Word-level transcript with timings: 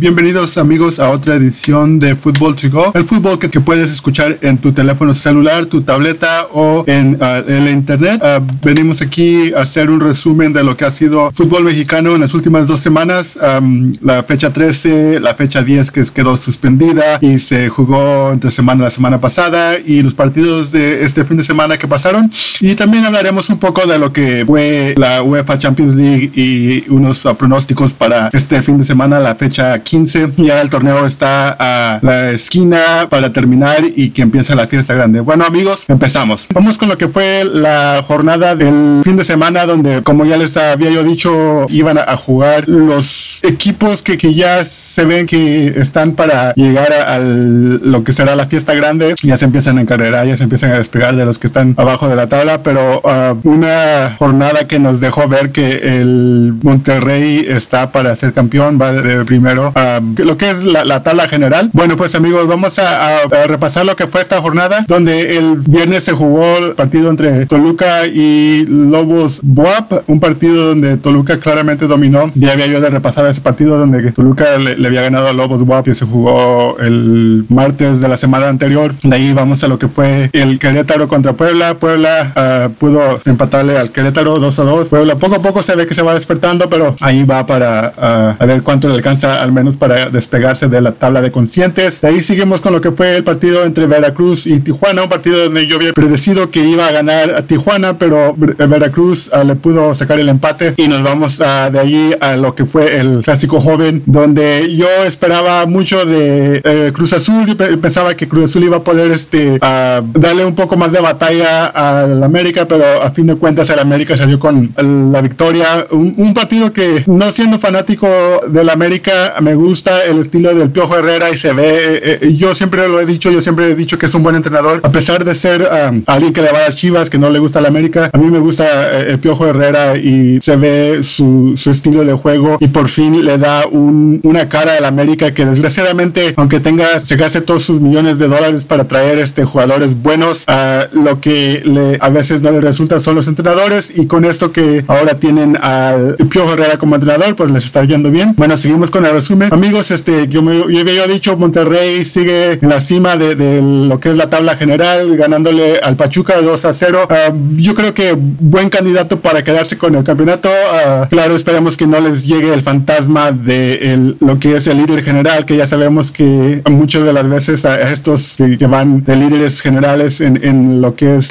Bienvenidos 0.00 0.56
amigos 0.56 0.98
a 0.98 1.10
otra 1.10 1.34
edición 1.34 2.00
de 2.00 2.16
Fútbol 2.16 2.56
to 2.56 2.70
Go. 2.70 2.90
El 2.94 3.04
fútbol 3.04 3.38
que, 3.38 3.60
puedes 3.60 3.90
escuchar 3.90 4.38
en 4.40 4.56
tu 4.56 4.72
teléfono 4.72 5.12
celular, 5.12 5.66
tu 5.66 5.82
tableta 5.82 6.46
o 6.54 6.84
en, 6.86 7.18
uh, 7.20 7.46
el 7.46 7.68
internet. 7.68 8.18
Uh, 8.22 8.42
venimos 8.62 9.02
aquí 9.02 9.52
a 9.52 9.60
hacer 9.60 9.90
un 9.90 10.00
resumen 10.00 10.54
de 10.54 10.64
lo 10.64 10.74
que 10.74 10.86
ha 10.86 10.90
sido 10.90 11.30
fútbol 11.32 11.64
mexicano 11.64 12.14
en 12.14 12.22
las 12.22 12.32
últimas 12.32 12.66
dos 12.66 12.80
semanas. 12.80 13.38
Um, 13.42 13.92
la 14.00 14.22
fecha 14.22 14.50
13, 14.50 15.20
la 15.20 15.34
fecha 15.34 15.62
10 15.62 15.90
que 15.90 16.02
quedó 16.14 16.34
suspendida 16.38 17.18
y 17.20 17.38
se 17.38 17.68
jugó 17.68 18.32
entre 18.32 18.50
semana 18.50 18.84
la 18.84 18.90
semana 18.90 19.20
pasada 19.20 19.78
y 19.78 20.00
los 20.02 20.14
partidos 20.14 20.72
de 20.72 21.04
este 21.04 21.26
fin 21.26 21.36
de 21.36 21.44
semana 21.44 21.76
que 21.76 21.86
pasaron. 21.86 22.32
Y 22.60 22.74
también 22.74 23.04
hablaremos 23.04 23.50
un 23.50 23.58
poco 23.58 23.86
de 23.86 23.98
lo 23.98 24.14
que 24.14 24.44
fue 24.46 24.94
la 24.96 25.22
UEFA 25.22 25.58
Champions 25.58 25.94
League 25.94 26.32
y 26.34 26.88
unos 26.88 27.18
pronósticos 27.36 27.92
para 27.92 28.30
este 28.32 28.62
fin 28.62 28.78
de 28.78 28.84
semana, 28.84 29.20
la 29.20 29.34
fecha 29.34 29.78
15. 29.78 29.89
Ya 29.90 30.60
el 30.60 30.70
torneo 30.70 31.04
está 31.04 31.56
a 31.58 31.98
la 32.02 32.30
esquina 32.30 33.08
para 33.10 33.32
terminar 33.32 33.82
y 33.96 34.10
que 34.10 34.22
empiece 34.22 34.54
la 34.54 34.68
fiesta 34.68 34.94
grande. 34.94 35.18
Bueno, 35.18 35.44
amigos, 35.44 35.84
empezamos. 35.88 36.46
Vamos 36.54 36.78
con 36.78 36.88
lo 36.88 36.96
que 36.96 37.08
fue 37.08 37.44
la 37.44 38.00
jornada 38.06 38.54
del 38.54 39.00
fin 39.02 39.16
de 39.16 39.24
semana, 39.24 39.66
donde, 39.66 40.02
como 40.02 40.24
ya 40.24 40.36
les 40.36 40.56
había 40.56 40.90
yo 40.90 41.02
dicho, 41.02 41.66
iban 41.70 41.98
a 41.98 42.16
jugar 42.16 42.68
los 42.68 43.40
equipos 43.42 44.00
que, 44.00 44.16
que 44.16 44.32
ya 44.32 44.64
se 44.64 45.04
ven 45.04 45.26
que 45.26 45.66
están 45.80 46.12
para 46.12 46.54
llegar 46.54 46.92
a, 46.92 47.18
lo 47.18 48.04
que 48.04 48.12
será 48.12 48.36
la 48.36 48.46
fiesta 48.46 48.74
grande. 48.74 49.14
Ya 49.24 49.36
se 49.36 49.44
empiezan 49.44 49.78
a 49.78 49.80
encarrerar, 49.80 50.24
ya 50.24 50.36
se 50.36 50.44
empiezan 50.44 50.70
a 50.70 50.78
despegar 50.78 51.16
de 51.16 51.24
los 51.24 51.40
que 51.40 51.48
están 51.48 51.74
abajo 51.76 52.08
de 52.08 52.14
la 52.14 52.28
tabla, 52.28 52.62
pero 52.62 53.00
uh, 53.02 53.48
una 53.48 54.14
jornada 54.16 54.68
que 54.68 54.78
nos 54.78 55.00
dejó 55.00 55.26
ver 55.26 55.50
que 55.50 56.00
el 56.00 56.54
Monterrey 56.62 57.44
está 57.48 57.90
para 57.90 58.14
ser 58.14 58.32
campeón, 58.32 58.78
va 58.80 58.92
de, 58.92 59.24
primero 59.24 59.72
a 59.80 60.00
lo 60.18 60.36
que 60.36 60.50
es 60.50 60.62
la, 60.64 61.02
tabla 61.02 61.28
general. 61.28 61.70
Bueno, 61.72 61.96
pues 61.96 62.14
amigos, 62.14 62.46
vamos 62.46 62.78
a, 62.78 63.26
repasar 63.46 63.86
lo 63.86 63.96
que 63.96 64.06
fue 64.06 64.20
esta 64.20 64.40
jornada, 64.40 64.84
donde 64.86 65.38
el 65.38 65.56
viernes 65.56 66.04
se 66.04 66.12
jugó 66.12 66.58
el 66.58 66.74
partido 66.74 67.10
entre 67.10 67.46
Toluca 67.46 68.06
y 68.06 68.66
Lobos 68.66 69.40
Buap, 69.42 70.04
un 70.06 70.20
partido 70.20 70.68
donde 70.68 70.96
Toluca 70.96 71.38
claramente 71.38 71.86
dominó. 71.86 72.30
Ya 72.34 72.52
había 72.52 72.66
yo 72.66 72.80
de 72.80 72.90
repasar 72.90 73.26
ese 73.26 73.40
partido 73.40 73.78
donde 73.78 74.12
Toluca 74.12 74.58
le, 74.58 74.86
había 74.86 75.02
ganado 75.02 75.28
a 75.28 75.32
Lobos 75.32 75.64
Buap 75.64 75.84
que 75.84 75.94
se 75.94 76.04
jugó 76.04 76.76
el 76.78 77.44
martes 77.48 78.00
de 78.00 78.08
la 78.08 78.16
semana 78.16 78.48
anterior. 78.48 78.94
De 79.02 79.16
ahí 79.16 79.32
vamos 79.32 79.64
a 79.64 79.68
lo 79.68 79.78
que 79.78 79.88
fue 79.88 80.30
el 80.32 80.58
Querétaro 80.58 81.08
contra 81.08 81.32
Puebla. 81.32 81.74
Puebla 81.74 82.32
uh, 82.36 82.72
pudo 82.72 83.20
empatarle 83.24 83.78
al 83.78 83.90
Querétaro 83.90 84.38
2 84.38 84.58
a 84.58 84.62
2. 84.64 84.88
Puebla 84.88 85.16
poco 85.16 85.36
a 85.36 85.42
poco 85.42 85.62
se 85.62 85.74
ve 85.74 85.86
que 85.86 85.94
se 85.94 86.02
va 86.02 86.14
despertando, 86.14 86.68
pero 86.68 86.94
ahí 87.00 87.24
va 87.24 87.46
para 87.46 87.92
uh, 87.96 88.42
a 88.42 88.46
ver 88.46 88.62
cuánto 88.62 88.88
le 88.88 88.94
alcanza 88.94 89.42
al 89.42 89.52
menos 89.52 89.69
para 89.76 90.10
despegarse 90.10 90.68
de 90.68 90.80
la 90.80 90.92
tabla 90.92 91.20
de 91.20 91.30
conscientes. 91.30 92.00
De 92.00 92.08
ahí 92.08 92.20
seguimos 92.20 92.60
con 92.60 92.72
lo 92.72 92.80
que 92.80 92.90
fue 92.90 93.16
el 93.16 93.24
partido 93.24 93.64
entre 93.64 93.86
Veracruz 93.86 94.46
y 94.46 94.60
Tijuana, 94.60 95.02
un 95.02 95.08
partido 95.08 95.44
donde 95.44 95.66
yo 95.66 95.76
había 95.76 95.92
predecido 95.92 96.50
que 96.50 96.64
iba 96.64 96.86
a 96.86 96.92
ganar 96.92 97.34
a 97.34 97.42
Tijuana, 97.42 97.98
pero 97.98 98.34
Veracruz 98.36 99.30
uh, 99.32 99.44
le 99.44 99.56
pudo 99.56 99.94
sacar 99.94 100.18
el 100.20 100.28
empate 100.28 100.74
y 100.76 100.88
nos 100.88 101.02
vamos 101.02 101.38
de 101.38 101.78
ahí 101.78 102.14
a 102.20 102.36
lo 102.36 102.54
que 102.54 102.64
fue 102.64 102.98
el 102.98 103.22
clásico 103.22 103.60
joven, 103.60 104.02
donde 104.06 104.74
yo 104.76 104.88
esperaba 105.04 105.66
mucho 105.66 106.04
de 106.04 106.60
eh, 106.64 106.92
Cruz 106.92 107.12
Azul 107.12 107.48
y 107.48 107.54
pensaba 107.54 108.14
que 108.14 108.28
Cruz 108.28 108.44
Azul 108.44 108.64
iba 108.64 108.78
a 108.78 108.84
poder 108.84 109.10
este, 109.10 109.58
darle 109.58 110.44
un 110.44 110.54
poco 110.54 110.76
más 110.76 110.92
de 110.92 111.00
batalla 111.00 111.66
al 111.66 112.22
América, 112.22 112.66
pero 112.66 113.02
a 113.02 113.10
fin 113.10 113.26
de 113.26 113.36
cuentas 113.36 113.70
el 113.70 113.78
América 113.78 114.16
salió 114.16 114.38
con 114.38 114.72
la 115.12 115.20
victoria. 115.20 115.86
Un, 115.90 116.30
partido 116.34 116.72
que 116.72 117.02
no 117.06 117.30
siendo 117.32 117.58
fanático 117.58 118.08
del 118.48 118.70
América 118.70 119.34
me 119.40 119.54
gusta 119.60 120.04
el 120.04 120.18
estilo 120.18 120.54
del 120.54 120.70
Piojo 120.70 120.96
Herrera 120.96 121.30
y 121.30 121.36
se 121.36 121.52
ve, 121.52 121.68
eh, 121.68 122.18
eh, 122.22 122.34
yo 122.36 122.54
siempre 122.54 122.88
lo 122.88 123.00
he 123.00 123.06
dicho, 123.06 123.30
yo 123.30 123.40
siempre 123.40 123.70
he 123.70 123.74
dicho 123.74 123.98
que 123.98 124.06
es 124.06 124.14
un 124.14 124.22
buen 124.22 124.36
entrenador, 124.36 124.80
a 124.82 124.92
pesar 124.92 125.24
de 125.24 125.34
ser 125.34 125.68
alguien 126.06 126.32
que 126.32 126.42
le 126.42 126.50
va 126.50 126.58
a 126.58 126.62
las 126.62 126.76
chivas, 126.76 127.10
que 127.10 127.18
no 127.18 127.30
le 127.30 127.38
gusta 127.38 127.58
el 127.58 127.66
América, 127.66 128.10
a 128.12 128.18
mí 128.18 128.30
me 128.30 128.38
gusta 128.38 128.98
el 129.00 129.18
Piojo 129.18 129.46
Herrera 129.46 129.96
y 129.96 130.40
se 130.40 130.56
ve 130.56 131.02
su, 131.02 131.54
su 131.56 131.70
estilo 131.70 132.04
de 132.04 132.14
juego 132.14 132.56
y 132.60 132.68
por 132.68 132.88
fin 132.88 133.24
le 133.24 133.38
da 133.38 133.66
un, 133.70 134.20
una 134.22 134.48
cara 134.48 134.76
al 134.76 134.84
América 134.84 135.32
que 135.32 135.44
desgraciadamente, 135.44 136.34
aunque 136.36 136.60
tenga, 136.60 136.98
se 136.98 137.16
gaste 137.16 137.40
todos 137.40 137.62
sus 137.62 137.80
millones 137.80 138.18
de 138.18 138.28
dólares 138.28 138.66
para 138.66 138.88
traer 138.88 139.18
este 139.18 139.44
jugadores 139.44 140.00
buenos, 140.00 140.44
a 140.46 140.88
lo 140.92 141.20
que 141.20 141.62
le, 141.64 141.98
a 142.00 142.08
veces 142.08 142.42
no 142.42 142.50
le 142.52 142.60
resulta 142.60 143.00
son 143.00 143.14
los 143.14 143.28
entrenadores 143.28 143.92
y 143.96 144.06
con 144.06 144.24
esto 144.24 144.52
que 144.52 144.84
ahora 144.88 145.18
tienen 145.18 145.56
al 145.60 146.16
Piojo 146.30 146.52
Herrera 146.52 146.78
como 146.78 146.94
entrenador, 146.94 147.36
pues 147.36 147.50
les 147.50 147.64
está 147.66 147.84
yendo 147.84 148.10
bien. 148.10 148.34
Bueno, 148.36 148.56
seguimos 148.56 148.90
con 148.90 149.04
el 149.04 149.12
resumen. 149.12 149.49
Amigos, 149.50 149.90
este, 149.90 150.28
yo, 150.28 150.42
me, 150.42 150.58
yo 150.72 150.80
había 150.80 151.08
dicho, 151.08 151.36
Monterrey 151.36 152.04
sigue 152.04 152.52
en 152.52 152.68
la 152.68 152.78
cima 152.78 153.16
de, 153.16 153.60
lo 153.60 153.98
que 153.98 154.10
es 154.10 154.16
la 154.16 154.30
tabla 154.30 154.56
general, 154.56 155.16
ganándole 155.16 155.80
al 155.80 155.96
Pachuca 155.96 156.40
2 156.40 156.64
a 156.64 156.72
0. 156.72 157.08
Ah, 157.10 157.32
yo 157.56 157.74
creo 157.74 157.92
que 157.92 158.14
buen 158.16 158.70
candidato 158.70 159.18
para 159.18 159.42
quedarse 159.42 159.76
con 159.76 159.96
el 159.96 160.04
campeonato. 160.04 160.48
Uh, 160.48 161.08
claro, 161.08 161.34
esperemos 161.34 161.76
que 161.76 161.84
no 161.84 161.98
les 161.98 162.28
llegue 162.28 162.54
el 162.54 162.62
fantasma 162.62 163.32
de 163.32 164.14
lo 164.20 164.38
que 164.38 164.54
es 164.54 164.68
el 164.68 164.76
líder 164.76 165.02
general, 165.02 165.44
que 165.44 165.56
ya 165.56 165.66
sabemos 165.66 166.12
que 166.12 166.62
muchas 166.70 167.02
de 167.02 167.12
las 167.12 167.28
veces 167.28 167.64
a 167.64 167.90
estos 167.90 168.36
que, 168.36 168.66
van 168.66 169.02
de 169.02 169.16
líderes 169.16 169.60
generales 169.60 170.20
en, 170.20 170.80
lo 170.80 170.94
que 170.94 171.16
es 171.16 171.30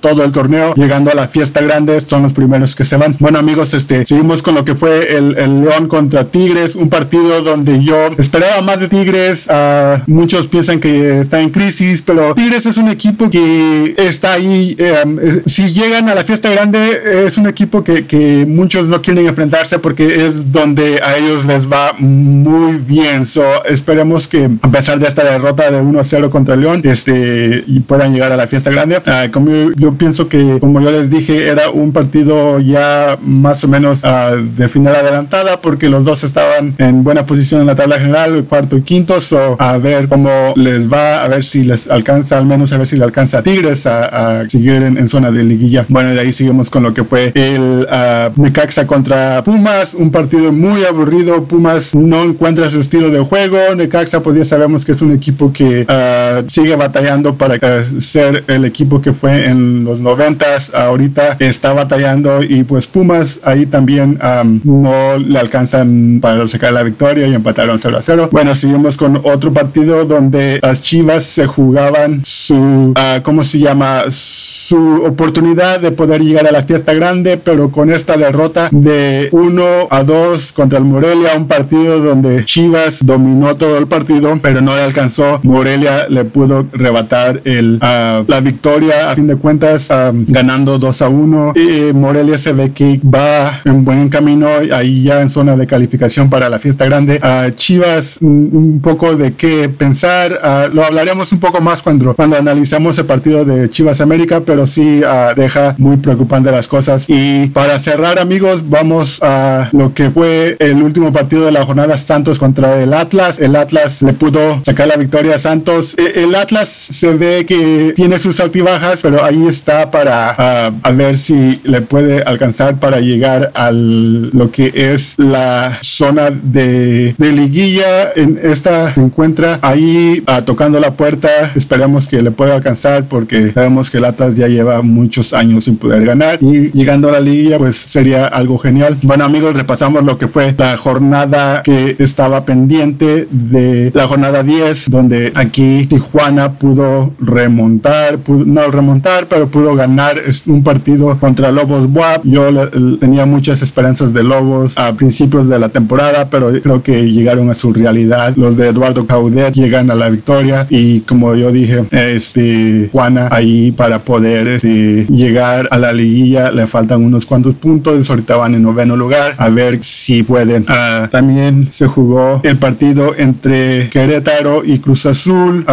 todo 0.00 0.24
el 0.24 0.32
torneo, 0.32 0.74
llegando 0.74 1.10
a 1.10 1.14
la 1.14 1.28
fiesta 1.28 1.62
grande, 1.62 2.02
son 2.02 2.22
los 2.22 2.34
primeros 2.34 2.74
que 2.74 2.84
se 2.84 2.98
van. 2.98 3.16
Bueno 3.18 3.38
amigos, 3.38 3.72
este, 3.72 4.04
seguimos 4.04 4.42
con 4.42 4.54
lo 4.54 4.64
que 4.64 4.74
fue 4.74 5.16
el, 5.16 5.38
el 5.38 5.62
León 5.62 5.88
contra 5.88 6.26
Tigres, 6.26 6.76
un 6.76 6.90
partido 6.90 7.03
donde 7.10 7.82
yo 7.82 8.08
esperaba 8.18 8.60
más 8.62 8.80
de 8.80 8.88
Tigres. 8.88 9.48
Uh, 9.48 10.10
muchos 10.10 10.46
piensan 10.46 10.80
que 10.80 11.20
está 11.20 11.40
en 11.40 11.50
crisis, 11.50 12.02
pero 12.02 12.34
Tigres 12.34 12.66
es 12.66 12.76
un 12.76 12.88
equipo 12.88 13.30
que 13.30 13.94
está 13.98 14.34
ahí. 14.34 14.74
Eh, 14.78 15.42
si 15.46 15.72
llegan 15.72 16.08
a 16.08 16.14
la 16.14 16.24
fiesta 16.24 16.50
grande, 16.50 17.24
es 17.26 17.38
un 17.38 17.46
equipo 17.46 17.84
que, 17.84 18.06
que 18.06 18.46
muchos 18.46 18.86
no 18.86 19.00
quieren 19.02 19.26
enfrentarse 19.26 19.78
porque 19.78 20.26
es 20.26 20.50
donde 20.52 21.00
a 21.02 21.16
ellos 21.16 21.44
les 21.44 21.70
va 21.70 21.92
muy 21.98 22.76
bien. 22.76 23.26
So, 23.26 23.64
esperemos 23.64 24.28
que 24.28 24.50
a 24.62 24.70
pesar 24.70 24.98
de 24.98 25.06
esta 25.06 25.24
derrota 25.24 25.70
de 25.70 25.80
1 25.80 26.00
a 26.00 26.04
0 26.04 26.30
contra 26.30 26.56
León, 26.56 26.82
este, 26.84 27.64
y 27.66 27.80
puedan 27.80 28.12
llegar 28.12 28.32
a 28.32 28.36
la 28.36 28.46
fiesta 28.46 28.70
grande. 28.70 28.98
Uh, 28.98 29.30
como 29.30 29.72
yo, 29.76 29.94
pienso 29.94 30.28
que, 30.28 30.58
como 30.60 30.80
yo 30.80 30.90
les 30.90 31.10
dije, 31.10 31.48
era 31.48 31.70
un 31.70 31.92
partido 31.92 32.58
ya 32.60 33.18
más 33.22 33.64
o 33.64 33.68
menos 33.68 34.02
uh, 34.04 34.36
de 34.56 34.68
final 34.68 34.96
adelantada 34.96 35.60
porque 35.60 35.88
los 35.88 36.04
dos 36.04 36.24
estaban 36.24 36.74
en 36.78 36.93
buena 37.02 37.26
posición 37.26 37.62
en 37.62 37.66
la 37.66 37.74
tabla 37.74 37.98
general, 37.98 38.44
cuarto 38.44 38.76
y 38.76 38.82
quinto. 38.82 39.20
So, 39.20 39.56
a 39.58 39.78
ver 39.78 40.08
cómo 40.08 40.52
les 40.56 40.92
va, 40.92 41.24
a 41.24 41.28
ver 41.28 41.44
si 41.44 41.64
les 41.64 41.90
alcanza, 41.90 42.38
al 42.38 42.46
menos 42.46 42.72
a 42.72 42.78
ver 42.78 42.86
si 42.86 42.96
le 42.96 43.04
alcanza 43.04 43.38
a 43.38 43.42
Tigres 43.42 43.86
a, 43.86 44.40
a 44.40 44.48
seguir 44.48 44.74
en, 44.74 44.98
en, 44.98 45.08
zona 45.08 45.30
de 45.30 45.44
liguilla. 45.44 45.86
Bueno, 45.88 46.10
de 46.10 46.20
ahí 46.20 46.32
seguimos 46.32 46.70
con 46.70 46.82
lo 46.82 46.94
que 46.94 47.04
fue 47.04 47.32
el 47.34 47.86
uh, 47.90 48.40
Necaxa 48.40 48.86
contra 48.86 49.42
Pumas, 49.44 49.94
un 49.94 50.10
partido 50.10 50.52
muy 50.52 50.84
aburrido. 50.84 51.44
Pumas 51.44 51.94
no 51.94 52.22
encuentra 52.22 52.70
su 52.70 52.80
estilo 52.80 53.10
de 53.10 53.20
juego. 53.20 53.58
Necaxa, 53.74 54.22
pues 54.22 54.36
ya 54.36 54.44
sabemos 54.44 54.84
que 54.84 54.92
es 54.92 55.02
un 55.02 55.12
equipo 55.12 55.52
que 55.52 55.86
uh, 55.88 56.48
sigue 56.48 56.76
batallando 56.76 57.34
para 57.34 57.58
ser 57.84 58.44
el 58.48 58.64
equipo 58.64 59.00
que 59.00 59.12
fue 59.12 59.46
en 59.46 59.84
los 59.84 60.00
noventas. 60.00 60.72
Ahorita 60.74 61.36
está 61.40 61.72
batallando 61.72 62.42
y 62.42 62.64
pues 62.64 62.86
Pumas 62.86 63.40
ahí 63.42 63.66
también 63.66 64.18
um, 64.22 64.60
no 64.64 65.18
le 65.18 65.38
alcanzan 65.38 66.18
para 66.20 66.46
sacar 66.48 66.72
la 66.72 66.83
victoria 66.84 67.26
y 67.26 67.34
empataron 67.34 67.78
0 67.78 67.96
a 67.98 68.02
0. 68.02 68.28
Bueno, 68.30 68.54
seguimos 68.54 68.96
con 68.96 69.20
otro 69.24 69.52
partido 69.52 70.04
donde 70.04 70.58
las 70.62 70.82
Chivas 70.82 71.24
se 71.24 71.46
jugaban 71.46 72.24
su, 72.24 72.54
uh, 72.54 73.22
¿cómo 73.22 73.42
se 73.42 73.58
llama? 73.58 74.04
Su 74.10 75.02
oportunidad 75.04 75.80
de 75.80 75.90
poder 75.90 76.22
llegar 76.22 76.46
a 76.46 76.52
la 76.52 76.62
fiesta 76.62 76.94
grande, 76.94 77.36
pero 77.36 77.70
con 77.70 77.90
esta 77.90 78.16
derrota 78.16 78.68
de 78.70 79.28
1 79.32 79.64
a 79.90 80.02
2 80.02 80.52
contra 80.52 80.78
el 80.78 80.84
Morelia, 80.84 81.36
un 81.36 81.48
partido 81.48 82.00
donde 82.00 82.44
Chivas 82.44 83.04
dominó 83.04 83.56
todo 83.56 83.78
el 83.78 83.86
partido, 83.86 84.38
pero 84.42 84.60
no 84.60 84.74
le 84.74 84.82
alcanzó. 84.82 85.40
Morelia 85.42 86.06
le 86.08 86.24
pudo 86.24 86.66
rebatar 86.72 87.40
el, 87.44 87.76
uh, 87.76 88.24
la 88.26 88.40
victoria 88.40 89.10
a 89.10 89.14
fin 89.14 89.26
de 89.26 89.36
cuentas, 89.36 89.90
um, 89.90 90.24
ganando 90.28 90.78
2 90.78 91.02
a 91.02 91.08
1. 91.08 91.52
Y 91.56 91.92
Morelia 91.92 92.38
se 92.38 92.52
ve 92.52 92.72
que 92.72 93.00
va 93.02 93.60
en 93.64 93.84
buen 93.84 94.08
camino, 94.08 94.48
ahí 94.72 95.02
ya 95.04 95.20
en 95.20 95.28
zona 95.28 95.56
de 95.56 95.66
calificación 95.66 96.30
para 96.30 96.48
la 96.48 96.58
fiesta 96.58 96.73
grande. 96.76 97.20
Uh, 97.22 97.50
Chivas, 97.52 98.18
un 98.20 98.80
poco 98.82 99.14
de 99.14 99.34
qué 99.34 99.68
pensar, 99.68 100.40
uh, 100.42 100.74
lo 100.74 100.84
hablaremos 100.84 101.32
un 101.32 101.40
poco 101.40 101.60
más 101.60 101.82
cuando, 101.82 102.14
cuando 102.14 102.36
analizamos 102.36 102.98
el 102.98 103.06
partido 103.06 103.44
de 103.44 103.70
Chivas 103.70 104.00
América, 104.00 104.42
pero 104.44 104.66
sí 104.66 105.02
deja 105.36 105.74
muy 105.78 105.96
preocupante 105.96 106.50
las 106.50 106.68
cosas. 106.68 107.04
Y 107.08 107.46
para 107.48 107.78
cerrar, 107.78 108.18
amigos, 108.18 108.68
vamos 108.68 109.20
a 109.22 109.68
lo 109.72 109.94
que 109.94 110.10
fue 110.10 110.56
el 110.58 110.82
último 110.82 111.12
partido 111.12 111.44
de 111.44 111.52
la 111.52 111.64
jornada 111.64 111.96
Santos 111.96 112.38
contra 112.38 112.82
el 112.82 112.92
Atlas. 112.92 113.38
El 113.38 113.56
Atlas 113.56 114.02
le 114.02 114.12
pudo 114.12 114.60
sacar 114.64 114.88
la 114.88 114.96
victoria 114.96 115.36
a 115.36 115.38
Santos. 115.38 115.94
E, 115.98 116.22
el 116.24 116.34
Atlas 116.34 116.68
se 116.68 117.12
ve 117.12 117.44
que 117.46 117.92
tiene 117.94 118.18
sus 118.18 118.40
altibajas, 118.40 119.02
pero 119.02 119.24
ahí 119.24 119.46
está 119.46 119.90
para 119.90 120.30
a 120.30 120.90
ver 120.92 121.16
si 121.16 121.60
le 121.64 121.82
puede 121.82 122.22
alcanzar 122.22 122.76
para 122.76 123.00
llegar 123.00 123.52
a 123.54 123.70
lo 123.70 124.50
que 124.50 124.72
es 124.74 125.14
la 125.18 125.78
zona 125.80 126.30
de 126.30 126.63
de, 126.64 127.32
liguilla. 127.32 128.12
En 128.14 128.38
esta 128.42 128.92
se 128.92 129.00
encuentra 129.00 129.58
ahí 129.62 130.22
ah, 130.26 130.42
tocando 130.42 130.80
la 130.80 130.92
puerta. 130.92 131.28
Esperemos 131.54 132.08
que 132.08 132.22
le 132.22 132.30
pueda 132.30 132.54
alcanzar 132.54 133.04
porque 133.04 133.52
sabemos 133.52 133.90
que 133.90 133.98
el 133.98 134.04
Atlas 134.04 134.34
ya 134.34 134.48
lleva 134.48 134.82
muchos 134.82 135.32
años 135.32 135.64
sin 135.64 135.76
poder 135.76 136.04
ganar 136.04 136.38
y 136.40 136.70
llegando 136.72 137.08
a 137.08 137.12
la 137.12 137.20
liguilla 137.20 137.58
pues 137.58 137.76
sería 137.76 138.26
algo 138.26 138.58
genial. 138.58 138.98
Bueno 139.02 139.24
amigos, 139.24 139.54
repasamos 139.54 140.04
lo 140.04 140.18
que 140.18 140.28
fue 140.28 140.54
la 140.56 140.76
jornada 140.76 141.62
que 141.62 141.96
estaba 141.98 142.44
pendiente 142.44 143.26
de 143.30 143.90
la 143.94 144.06
jornada 144.06 144.42
10 144.42 144.90
donde 144.90 145.32
aquí 145.34 145.86
Tijuana 145.86 146.52
pudo 146.52 147.12
remontar, 147.20 148.18
no 148.28 148.68
remontar, 148.68 149.26
pero 149.28 149.48
pudo 149.48 149.74
ganar 149.74 150.20
un 150.46 150.62
partido 150.62 151.18
contra 151.18 151.52
Lobos 151.52 151.88
WAP. 151.92 152.24
Yo 152.24 152.68
tenía 152.98 153.26
muchas 153.26 153.62
esperanzas 153.62 154.12
de 154.12 154.22
Lobos 154.22 154.78
a 154.78 154.92
principios 154.94 155.48
de 155.48 155.58
la 155.58 155.68
temporada, 155.68 156.28
pero 156.30 156.53
creo 156.62 156.82
que 156.82 157.10
llegaron 157.10 157.50
a 157.50 157.54
su 157.54 157.72
realidad. 157.72 158.34
Los 158.36 158.56
de 158.56 158.68
Eduardo 158.68 159.06
Caudet 159.06 159.54
llegan 159.54 159.90
a 159.90 159.94
la 159.94 160.08
victoria 160.08 160.66
y 160.70 161.00
como 161.00 161.34
yo 161.34 161.50
dije, 161.50 161.84
este 161.90 162.88
Juana 162.92 163.28
ahí 163.30 163.72
para 163.72 164.00
poder 164.00 164.48
este, 164.48 165.06
llegar 165.10 165.68
a 165.70 165.78
la 165.78 165.92
liguilla 165.92 166.50
le 166.50 166.66
faltan 166.66 167.04
unos 167.04 167.26
cuantos 167.26 167.54
puntos. 167.54 168.10
Ahorita 168.10 168.36
van 168.36 168.54
en 168.54 168.62
noveno 168.62 168.96
lugar 168.96 169.34
a 169.38 169.48
ver 169.48 169.78
si 169.82 170.22
pueden. 170.22 170.64
Ah, 170.68 171.08
también 171.10 171.68
se 171.70 171.86
jugó 171.86 172.40
el 172.42 172.56
partido 172.58 173.14
entre 173.16 173.88
Querétaro 173.90 174.62
y 174.64 174.78
Cruz 174.78 175.06
Azul. 175.06 175.64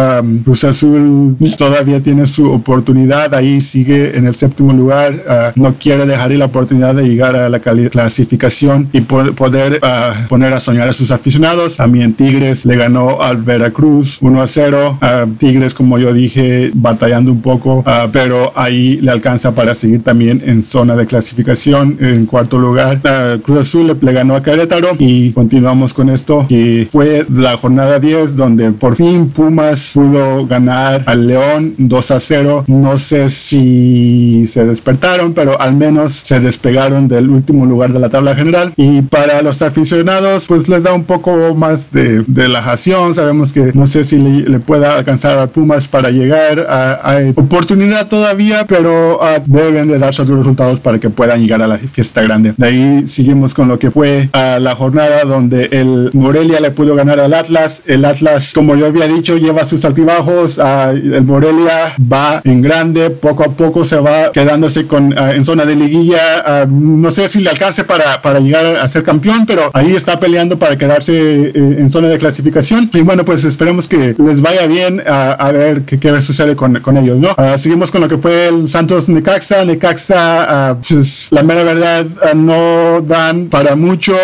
Cruz 0.44 0.64
Azul 0.64 1.36
todavía 1.56 2.02
tiene 2.02 2.26
su 2.26 2.50
oportunidad 2.50 3.34
ahí 3.34 3.60
sigue 3.60 4.16
en 4.16 4.26
el 4.26 4.34
séptimo 4.34 4.72
lugar. 4.72 5.22
Ah, 5.28 5.52
no 5.54 5.74
quiere 5.74 6.06
dejar 6.06 6.32
la 6.32 6.46
oportunidad 6.46 6.94
de 6.94 7.04
llegar 7.04 7.36
a 7.36 7.48
la 7.48 7.60
clasificación 7.60 8.88
y 8.92 9.00
poder 9.02 9.78
ah, 9.82 10.14
poner 10.28 10.52
a 10.52 10.60
soñar 10.72 10.88
a 10.88 10.92
sus 10.94 11.10
aficionados. 11.10 11.76
También 11.76 12.14
Tigres 12.14 12.64
le 12.64 12.76
ganó 12.76 13.20
al 13.20 13.36
Veracruz 13.42 14.18
1 14.22 14.42
a 14.42 14.46
0. 14.46 14.98
Ah, 15.02 15.26
Tigres, 15.36 15.74
como 15.74 15.98
yo 15.98 16.14
dije, 16.14 16.70
batallando 16.72 17.30
un 17.30 17.42
poco, 17.42 17.84
pero 18.10 18.52
ahí 18.54 18.98
le 19.02 19.10
alcanza 19.10 19.54
para 19.54 19.74
seguir 19.74 20.02
también 20.02 20.40
en 20.46 20.64
zona 20.64 20.96
de 20.96 21.06
clasificación 21.06 21.98
en 22.00 22.24
cuarto 22.24 22.58
lugar. 22.58 23.00
Cruz 23.42 23.58
Azul 23.58 23.98
le, 24.00 24.12
ganó 24.12 24.34
a 24.34 24.42
Querétaro 24.42 24.96
y 24.98 25.32
continuamos 25.32 25.92
con 25.92 26.08
esto 26.08 26.46
que 26.48 26.88
fue 26.90 27.26
la 27.30 27.56
jornada 27.56 27.98
10 27.98 28.36
donde 28.36 28.70
por 28.72 28.96
fin 28.96 29.28
Pumas 29.28 29.92
pudo 29.94 30.46
ganar 30.46 31.02
al 31.04 31.26
León 31.26 31.74
2 31.76 32.10
a 32.10 32.20
0. 32.20 32.64
No 32.66 32.96
sé 32.96 33.28
si 33.28 34.46
se 34.46 34.64
despertaron, 34.64 35.34
pero 35.34 35.60
al 35.60 35.74
menos 35.74 36.12
se 36.14 36.40
despegaron 36.40 37.08
del 37.08 37.28
último 37.28 37.66
lugar 37.66 37.92
de 37.92 38.00
la 38.00 38.08
tabla 38.08 38.34
general. 38.34 38.72
Y 38.76 39.02
para 39.02 39.42
los 39.42 39.60
aficionados, 39.60 40.46
pues 40.46 40.61
les 40.68 40.82
da 40.82 40.92
un 40.92 41.04
poco 41.04 41.54
más 41.54 41.90
de, 41.90 42.24
relajación. 42.28 43.14
Sabemos 43.14 43.52
que 43.52 43.72
no 43.74 43.86
sé 43.86 44.04
si 44.04 44.18
le, 44.18 44.58
pueda 44.60 44.96
alcanzar 44.96 45.38
a 45.38 45.46
Pumas 45.46 45.88
para 45.88 46.10
llegar. 46.10 46.66
A, 46.68 47.00
hay 47.02 47.30
oportunidad 47.30 48.08
todavía, 48.08 48.66
pero 48.66 49.22
ah, 49.22 49.40
deben 49.44 49.88
de 49.88 49.98
darse 49.98 50.24
los 50.24 50.38
resultados 50.38 50.80
para 50.80 50.98
que 50.98 51.10
puedan 51.10 51.40
llegar 51.40 51.62
a 51.62 51.66
la 51.66 51.78
fiesta 51.78 52.22
grande. 52.22 52.54
De 52.56 52.66
ahí 52.66 53.04
seguimos 53.06 53.54
con 53.54 53.68
lo 53.68 53.78
que 53.78 53.90
fue 53.90 54.28
a 54.32 54.58
la 54.58 54.74
jornada 54.74 55.24
donde 55.24 55.68
el 55.72 56.10
Morelia 56.12 56.60
le 56.60 56.70
pudo 56.70 56.94
ganar 56.94 57.20
al 57.20 57.34
Atlas. 57.34 57.82
El 57.86 58.04
Atlas, 58.04 58.52
como 58.54 58.76
yo 58.76 58.86
había 58.86 59.06
dicho, 59.06 59.36
lleva 59.36 59.64
sus 59.64 59.84
altibajos. 59.84 60.58
el 60.58 61.24
Morelia 61.24 61.94
va 62.12 62.40
en 62.44 62.62
grande, 62.62 63.10
poco 63.10 63.44
a 63.44 63.50
poco 63.50 63.84
se 63.84 63.96
va 63.96 64.32
quedándose 64.32 64.86
con, 64.86 65.14
ah, 65.18 65.34
en 65.34 65.44
zona 65.44 65.64
de 65.64 65.76
liguilla. 65.76 66.20
Ah, 66.44 66.66
no 66.68 67.10
sé 67.10 67.28
si 67.28 67.40
le 67.40 67.50
alcance 67.50 67.84
para, 67.84 68.20
para 68.22 68.40
llegar 68.40 68.66
a 68.76 68.88
ser 68.88 69.02
campeón, 69.02 69.46
pero 69.46 69.70
ahí 69.72 69.94
está 69.94 70.18
peleando 70.18 70.51
para 70.58 70.76
quedarse 70.76 71.12
eh, 71.14 71.52
en 71.54 71.90
zona 71.90 72.08
de 72.08 72.18
clasificación. 72.18 72.90
Y 72.92 73.00
bueno, 73.00 73.24
pues 73.24 73.44
esperemos 73.44 73.88
que 73.88 74.14
les 74.18 74.40
vaya 74.40 74.66
bien 74.66 75.02
a, 75.06 75.50
ver 75.52 75.82
qué, 75.82 75.98
qué, 75.98 76.20
sucede 76.20 76.56
con, 76.56 76.74
con 76.80 76.96
ellos, 76.96 77.18
¿no? 77.18 77.30
Ah, 77.36 77.56
seguimos 77.58 77.90
con 77.90 78.00
lo 78.00 78.08
que 78.08 78.18
fue 78.18 78.48
el 78.48 78.68
Santos 78.68 79.08
Necaxa. 79.08 79.64
Necaxa, 79.64 80.78
pues 80.86 81.28
la 81.30 81.42
mera 81.42 81.62
verdad, 81.62 82.06
no 82.34 83.00
dan 83.00 83.48
para 83.48 83.74
mucho. 83.76 84.14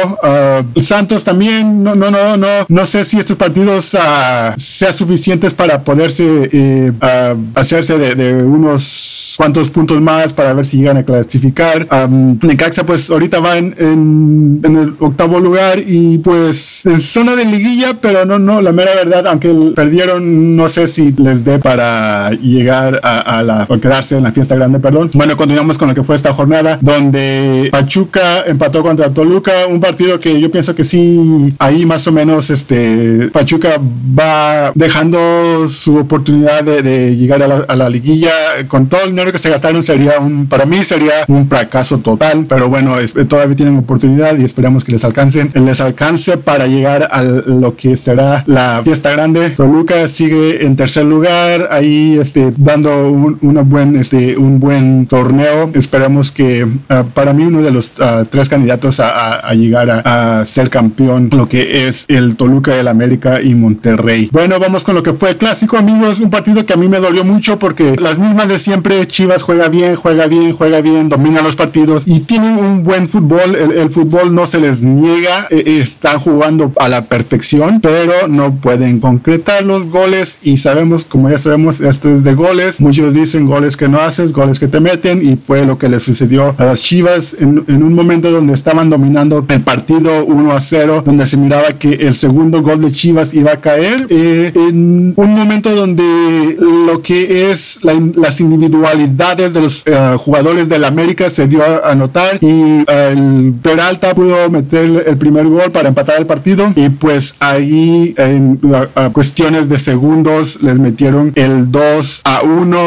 Santos 0.80 1.25
también, 1.25 1.82
no, 1.82 1.94
no, 1.94 2.10
no, 2.10 2.36
no, 2.36 2.48
no 2.69 2.86
sé 2.86 3.04
si 3.04 3.19
estos 3.19 3.36
partidos 3.36 3.96
sean 4.56 4.92
suficientes 4.92 5.54
para 5.54 5.82
poderse 5.82 6.48
eh, 6.52 6.92
hacerse 7.54 7.98
de, 7.98 8.34
unos 8.42 9.34
cuantos 9.36 9.70
puntos 9.70 10.00
más 10.00 10.32
para 10.32 10.52
ver 10.52 10.66
si 10.66 10.78
llegan 10.78 10.98
a 10.98 11.04
clasificar. 11.04 11.86
Necaxa 12.42 12.84
pues 12.84 13.10
ahorita 13.10 13.40
va 13.40 13.58
en, 13.58 13.75
en, 13.78 14.76
el 14.76 14.94
octavo 14.98 15.40
lugar 15.40 15.80
pues 16.16 16.87
en 16.87 17.00
zona 17.02 17.37
de 17.37 17.44
liguilla, 17.44 17.99
pero 18.00 18.25
no, 18.25 18.38
no, 18.38 18.62
la 18.62 18.72
mera 18.72 18.94
verdad, 18.94 19.26
aunque 19.26 19.52
perdieron, 19.75 20.56
no 20.56 20.69
sé 20.70 20.87
si 20.87 21.12
les 21.12 21.44
dé 21.44 21.58
para 21.58 22.31
llegar 22.31 23.00
a, 23.02 23.43
la, 23.43 23.66
o 23.69 23.78
quedarse 23.78 24.16
en 24.16 24.22
la 24.22 24.32
fiesta 24.32 24.55
grande, 24.55 24.78
perdón. 24.78 25.10
Bueno, 25.12 25.37
continuamos 25.37 25.76
con 25.76 25.88
lo 25.88 25.94
que 25.94 26.02
fue 26.02 26.16
esta 26.16 26.32
jornada, 26.32 26.78
donde 26.81 27.69
Pachuca 27.70 28.44
empató 28.46 28.82
contra 28.82 29.12
Toluca, 29.12 29.66
un 29.69 29.81
partido 29.81 30.19
que 30.19 30.40
yo 30.40 30.50
pienso 30.50 30.75
que 30.75 30.84
sí, 30.84 31.52
ahí 31.58 31.84
más 31.84 32.06
o 32.06 32.12
menos, 32.12 32.49
este, 32.49 33.28
Pachuca 33.28 33.78
va 34.19 34.72
dejando 34.75 35.69
su 35.69 35.99
oportunidad 35.99 36.64
de, 36.64 37.16
llegar 37.16 37.43
a 37.43 37.49
la, 37.49 37.56
a 37.69 37.76
la 37.76 37.88
liguilla 37.88 38.31
con 38.69 38.88
todo 38.88 39.02
el 39.02 39.11
dinero 39.11 39.32
que 39.32 39.38
se 39.38 39.50
gastaron 39.50 39.82
sería 39.82 40.20
un, 40.20 40.46
para 40.46 40.64
mí 40.64 40.84
sería 40.84 41.25
un 41.28 41.49
fracaso 41.49 41.99
total, 41.99 42.46
pero 42.49 42.69
bueno, 42.69 42.96
todavía 43.28 43.56
tienen 43.56 43.78
oportunidad 43.78 44.37
y 44.38 44.44
esperamos 44.44 44.84
que 44.84 44.93
les 44.93 45.04
alcancen, 45.04 45.50
les 45.54 45.81
alcance 45.98 46.36
para 46.36 46.68
llegar 46.68 47.08
a 47.10 47.22
lo 47.22 47.74
que 47.74 47.96
será 47.96 48.44
la 48.46 48.82
fiesta 48.84 49.10
grande. 49.10 49.50
Toluca 49.50 50.06
sigue 50.06 50.64
en 50.64 50.76
tercer 50.76 51.04
lugar, 51.04 51.68
ahí 51.72 52.18
este, 52.20 52.52
dando 52.56 53.10
un, 53.10 53.36
una 53.42 53.62
buen, 53.62 53.96
este, 53.96 54.36
un 54.36 54.60
buen 54.60 55.06
torneo. 55.06 55.70
Esperamos 55.74 56.30
que 56.30 56.68
ah, 56.88 57.04
para 57.12 57.32
mí 57.32 57.42
uno 57.44 57.62
de 57.62 57.72
los 57.72 57.92
ah, 58.00 58.22
tres 58.30 58.48
candidatos 58.48 59.00
a, 59.00 59.52
llegar 59.54 59.90
a, 59.90 60.44
ser 60.44 60.70
campeón, 60.70 61.30
lo 61.32 61.48
que 61.48 61.88
es 61.88 62.04
el 62.08 62.36
Toluca 62.36 62.76
del 62.76 62.86
América 62.86 63.42
y 63.42 63.54
Monterrey. 63.56 64.28
Bueno, 64.30 64.60
vamos 64.60 64.84
con 64.84 64.94
lo 64.94 65.02
que 65.02 65.12
fue 65.14 65.36
clásico, 65.36 65.76
amigos, 65.76 66.20
un 66.20 66.30
partido 66.30 66.64
que 66.64 66.74
a 66.74 66.76
mí 66.76 66.86
me 66.88 67.00
dolió 67.00 67.24
mucho 67.24 67.58
porque 67.58 67.96
las 67.98 68.20
mismas 68.20 68.48
de 68.48 68.60
siempre, 68.60 69.04
Chivas 69.06 69.42
juega 69.42 69.68
bien, 69.68 69.96
juega 69.96 70.28
bien, 70.28 70.52
juega 70.52 70.80
bien, 70.80 71.08
domina 71.08 71.42
los 71.42 71.56
partidos 71.56 72.06
y 72.06 72.20
tienen 72.20 72.56
un 72.56 72.84
buen 72.84 73.08
fútbol. 73.08 73.56
El, 73.56 73.88
fútbol 73.90 74.34
no 74.34 74.46
se 74.46 74.61
les 74.61 74.82
niega, 74.82 75.49
eh, 75.50 75.62
están 75.92 76.18
jugando 76.18 76.73
a 76.76 76.88
la 76.88 77.07
perfección, 77.07 77.80
pero 77.80 78.28
no 78.28 78.54
pueden 78.57 79.00
concretar 79.00 79.64
los 79.64 79.87
goles 79.87 80.38
y 80.42 80.57
sabemos, 80.57 81.04
como 81.04 81.30
ya 81.30 81.38
sabemos, 81.38 81.80
esto 81.80 82.11
es 82.11 82.25
de 82.25 82.35
goles. 82.35 82.80
Muchos 82.80 83.14
dicen 83.14 83.47
goles 83.47 83.76
que 83.76 83.88
no 83.88 84.00
haces, 84.00 84.33
goles 84.33 84.59
que 84.59 84.68
te 84.68 84.80
meten 84.80 85.21
y 85.23 85.37
fue 85.37 85.64
lo 85.64 85.78
que 85.78 85.88
le 85.88 86.00
sucedió 86.00 86.54
a 86.59 86.64
las 86.64 86.83
Chivas 86.83 87.37
en, 87.38 87.83
un 87.83 87.95
momento 87.95 88.30
donde 88.30 88.54
estaban 88.54 88.90
dominando 88.90 89.45
el 89.49 89.61
partido 89.61 90.25
1 90.25 90.52
a 90.52 90.61
0, 90.61 91.02
donde 91.04 91.26
se 91.26 91.37
miraba 91.37 91.73
que 91.78 91.90
el 91.95 92.14
segundo 92.14 92.62
gol 92.62 92.80
de 92.80 92.92
Chivas 92.92 93.35
iba 93.35 93.52
a 93.52 93.61
caer. 93.61 94.07
Eh, 94.09 94.52
en 94.54 95.12
un 95.16 95.30
momento 95.35 95.75
donde 95.75 96.57
lo 96.59 97.02
que 97.02 97.50
es 97.50 97.78
las 97.83 98.40
individualidades 98.40 99.54
de 99.54 99.61
los 99.61 99.85
jugadores 100.18 100.68
del 100.68 100.85
América 100.85 101.30
se 101.30 101.47
dio 101.47 101.62
a, 101.85 101.95
notar 101.95 102.38
y 102.40 102.85
el 102.87 103.54
Peralta 103.62 104.14
pudo 104.14 104.49
meter 104.50 105.04
el 105.07 105.16
primer 105.16 105.47
gol 105.47 105.71
para 105.78 105.90
empatar 105.90 106.18
el 106.18 106.26
partido. 106.26 106.73
Y 106.75 106.88
pues 106.88 107.37
ahí 107.38 108.12
en 108.16 108.58
cuestiones 109.12 109.68
de 109.68 109.78
segundos 109.78 110.61
les 110.61 110.76
metieron 110.76 111.30
el 111.37 111.70
2 111.70 112.23
a 112.25 112.42
1 112.42 112.78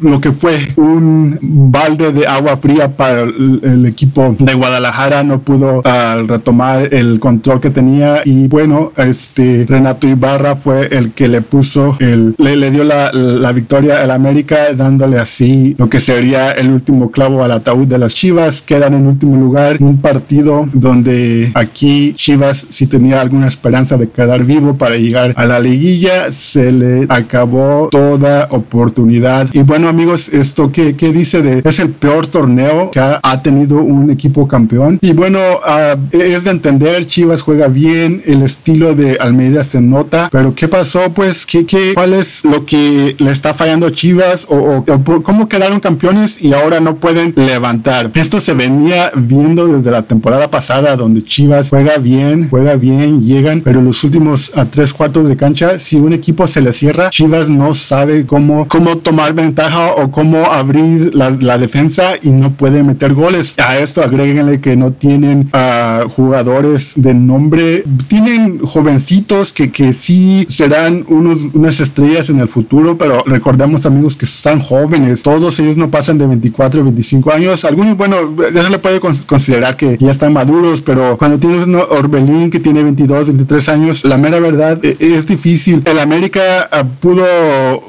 lo 0.00 0.20
que 0.22 0.32
fue 0.32 0.56
un 0.76 1.38
balde 1.42 2.10
de 2.12 2.26
agua 2.26 2.56
fría 2.56 2.96
para 2.96 3.20
el, 3.20 3.84
equipo 3.84 4.34
de 4.38 4.54
Guadalajara. 4.54 5.22
No 5.24 5.40
pudo 5.40 5.82
retomar 6.26 6.94
el 6.94 7.20
control 7.20 7.60
que 7.60 7.68
tenía. 7.68 8.22
Y 8.24 8.48
bueno 8.48 8.92
este 8.96 9.66
Renato 9.68 10.08
Ibarra 10.08 10.56
fue 10.56 10.88
el 10.90 11.12
que 11.12 11.28
le 11.28 11.42
puso 11.42 11.98
el 12.00 12.34
le, 12.38 12.56
le 12.56 12.70
dio 12.70 12.82
la, 12.82 13.12
la 13.12 13.52
victoria 13.52 14.02
al 14.02 14.10
América 14.10 14.72
dándole 14.74 15.18
así 15.18 15.76
lo 15.76 15.90
que 15.90 16.00
sería 16.00 16.52
el 16.52 16.70
último 16.70 17.10
clavo 17.10 17.44
al 17.44 17.52
ataúd 17.52 17.86
de 17.86 17.98
las 17.98 18.14
Chivas, 18.14 18.62
quedan 18.62 18.94
en 18.94 19.06
último 19.06 19.36
lugar, 19.36 19.76
un 19.80 19.98
partido 19.98 20.68
donde 20.72 21.50
aquí 21.58 22.14
Chivas 22.14 22.66
si 22.68 22.86
tenía 22.86 23.20
alguna 23.20 23.46
esperanza 23.46 23.96
de 23.96 24.08
quedar 24.08 24.44
vivo 24.44 24.76
para 24.76 24.96
llegar 24.96 25.32
a 25.36 25.44
la 25.44 25.60
liguilla, 25.60 26.30
se 26.30 26.72
le 26.72 27.06
acabó 27.08 27.88
toda 27.90 28.48
oportunidad. 28.50 29.48
Y 29.52 29.62
bueno 29.62 29.88
amigos, 29.88 30.28
esto 30.28 30.70
que, 30.72 30.92
dice 30.92 31.42
de 31.42 31.62
es 31.64 31.80
el 31.80 31.90
peor 31.90 32.26
torneo 32.26 32.90
que 32.90 33.00
ha, 33.00 33.42
tenido 33.42 33.76
un 33.76 34.10
equipo 34.10 34.48
campeón. 34.48 34.98
Y 35.00 35.12
bueno, 35.12 35.38
ah, 35.64 35.96
es 36.10 36.44
de 36.44 36.50
entender, 36.50 37.06
Chivas 37.06 37.42
juega 37.42 37.68
bien, 37.68 38.22
el 38.26 38.42
estilo 38.42 38.94
de 38.94 39.16
Almeida 39.20 39.62
se 39.62 39.80
nota, 39.80 40.28
pero 40.30 40.54
¿qué 40.54 40.66
pasó? 40.66 41.10
Pues, 41.14 41.46
¿qué, 41.46 41.64
qué, 41.64 41.94
¿cuál 41.94 42.14
es 42.14 42.44
lo 42.44 42.66
que 42.66 43.14
le 43.18 43.30
está 43.30 43.54
fallando 43.54 43.86
a 43.86 43.92
Chivas? 43.92 44.46
O, 44.48 44.84
o 44.86 45.22
cómo 45.22 45.48
quedaron 45.48 45.80
campeones 45.80 46.42
y 46.42 46.52
ahora 46.52 46.80
no 46.80 46.96
pueden 46.96 47.32
levantar. 47.36 48.10
Esto 48.14 48.40
se 48.40 48.54
venía 48.54 49.12
viendo 49.14 49.66
desde 49.68 49.90
la 49.90 50.02
temporada 50.02 50.50
pasada 50.50 50.96
donde 50.96 51.22
Chivas 51.22 51.47
Chivas 51.48 51.70
juega 51.70 51.96
bien, 51.96 52.46
juega 52.50 52.74
bien, 52.74 53.22
llegan, 53.22 53.62
pero 53.62 53.80
los 53.80 54.04
últimos 54.04 54.52
a 54.54 54.66
tres 54.66 54.92
cuartos 54.92 55.26
de 55.30 55.34
cancha, 55.34 55.78
si 55.78 55.96
un 55.96 56.12
equipo 56.12 56.46
se 56.46 56.60
le 56.60 56.74
cierra, 56.74 57.08
Chivas 57.08 57.48
no 57.48 57.72
sabe 57.72 58.26
cómo, 58.26 58.68
cómo 58.68 58.98
tomar 58.98 59.32
ventaja 59.32 59.94
o 59.94 60.10
cómo 60.10 60.44
abrir 60.44 61.14
la, 61.14 61.30
la 61.30 61.56
defensa 61.56 62.16
y 62.22 62.32
no 62.32 62.50
puede 62.50 62.82
meter 62.82 63.14
goles. 63.14 63.54
A 63.56 63.78
esto 63.78 64.02
agréguenle 64.02 64.60
que 64.60 64.76
no 64.76 64.92
tienen 64.92 65.50
uh, 65.54 66.06
jugadores 66.10 66.92
de 66.96 67.14
nombre, 67.14 67.82
tienen 68.08 68.58
jovencitos 68.58 69.54
que, 69.54 69.72
que 69.72 69.94
sí 69.94 70.44
serán 70.50 71.06
unos, 71.08 71.46
unas 71.54 71.80
estrellas 71.80 72.28
en 72.28 72.40
el 72.40 72.48
futuro, 72.48 72.98
pero 72.98 73.24
recordemos 73.24 73.86
amigos 73.86 74.18
que 74.18 74.26
están 74.26 74.60
jóvenes, 74.60 75.22
todos 75.22 75.58
ellos 75.60 75.78
no 75.78 75.90
pasan 75.90 76.18
de 76.18 76.26
24 76.26 76.84
25 76.84 77.32
años, 77.32 77.64
algunos, 77.64 77.96
bueno, 77.96 78.36
ya 78.52 78.62
se 78.62 78.68
le 78.68 78.78
puede 78.78 79.00
considerar 79.00 79.78
que 79.78 79.96
ya 79.96 80.10
están 80.10 80.34
maduros, 80.34 80.82
pero 80.82 81.16
cuando 81.16 81.37
tienes 81.38 81.66
un 81.66 81.76
Orbelín 81.76 82.50
que 82.50 82.60
tiene 82.60 82.82
22, 82.82 83.26
23 83.26 83.68
años, 83.68 84.04
la 84.04 84.16
mera 84.16 84.38
verdad 84.40 84.78
e, 84.82 84.96
es, 85.00 85.26
difícil. 85.26 85.82
El 85.84 85.98
América 85.98 86.68
uh, 86.72 86.86
pudo 87.00 87.24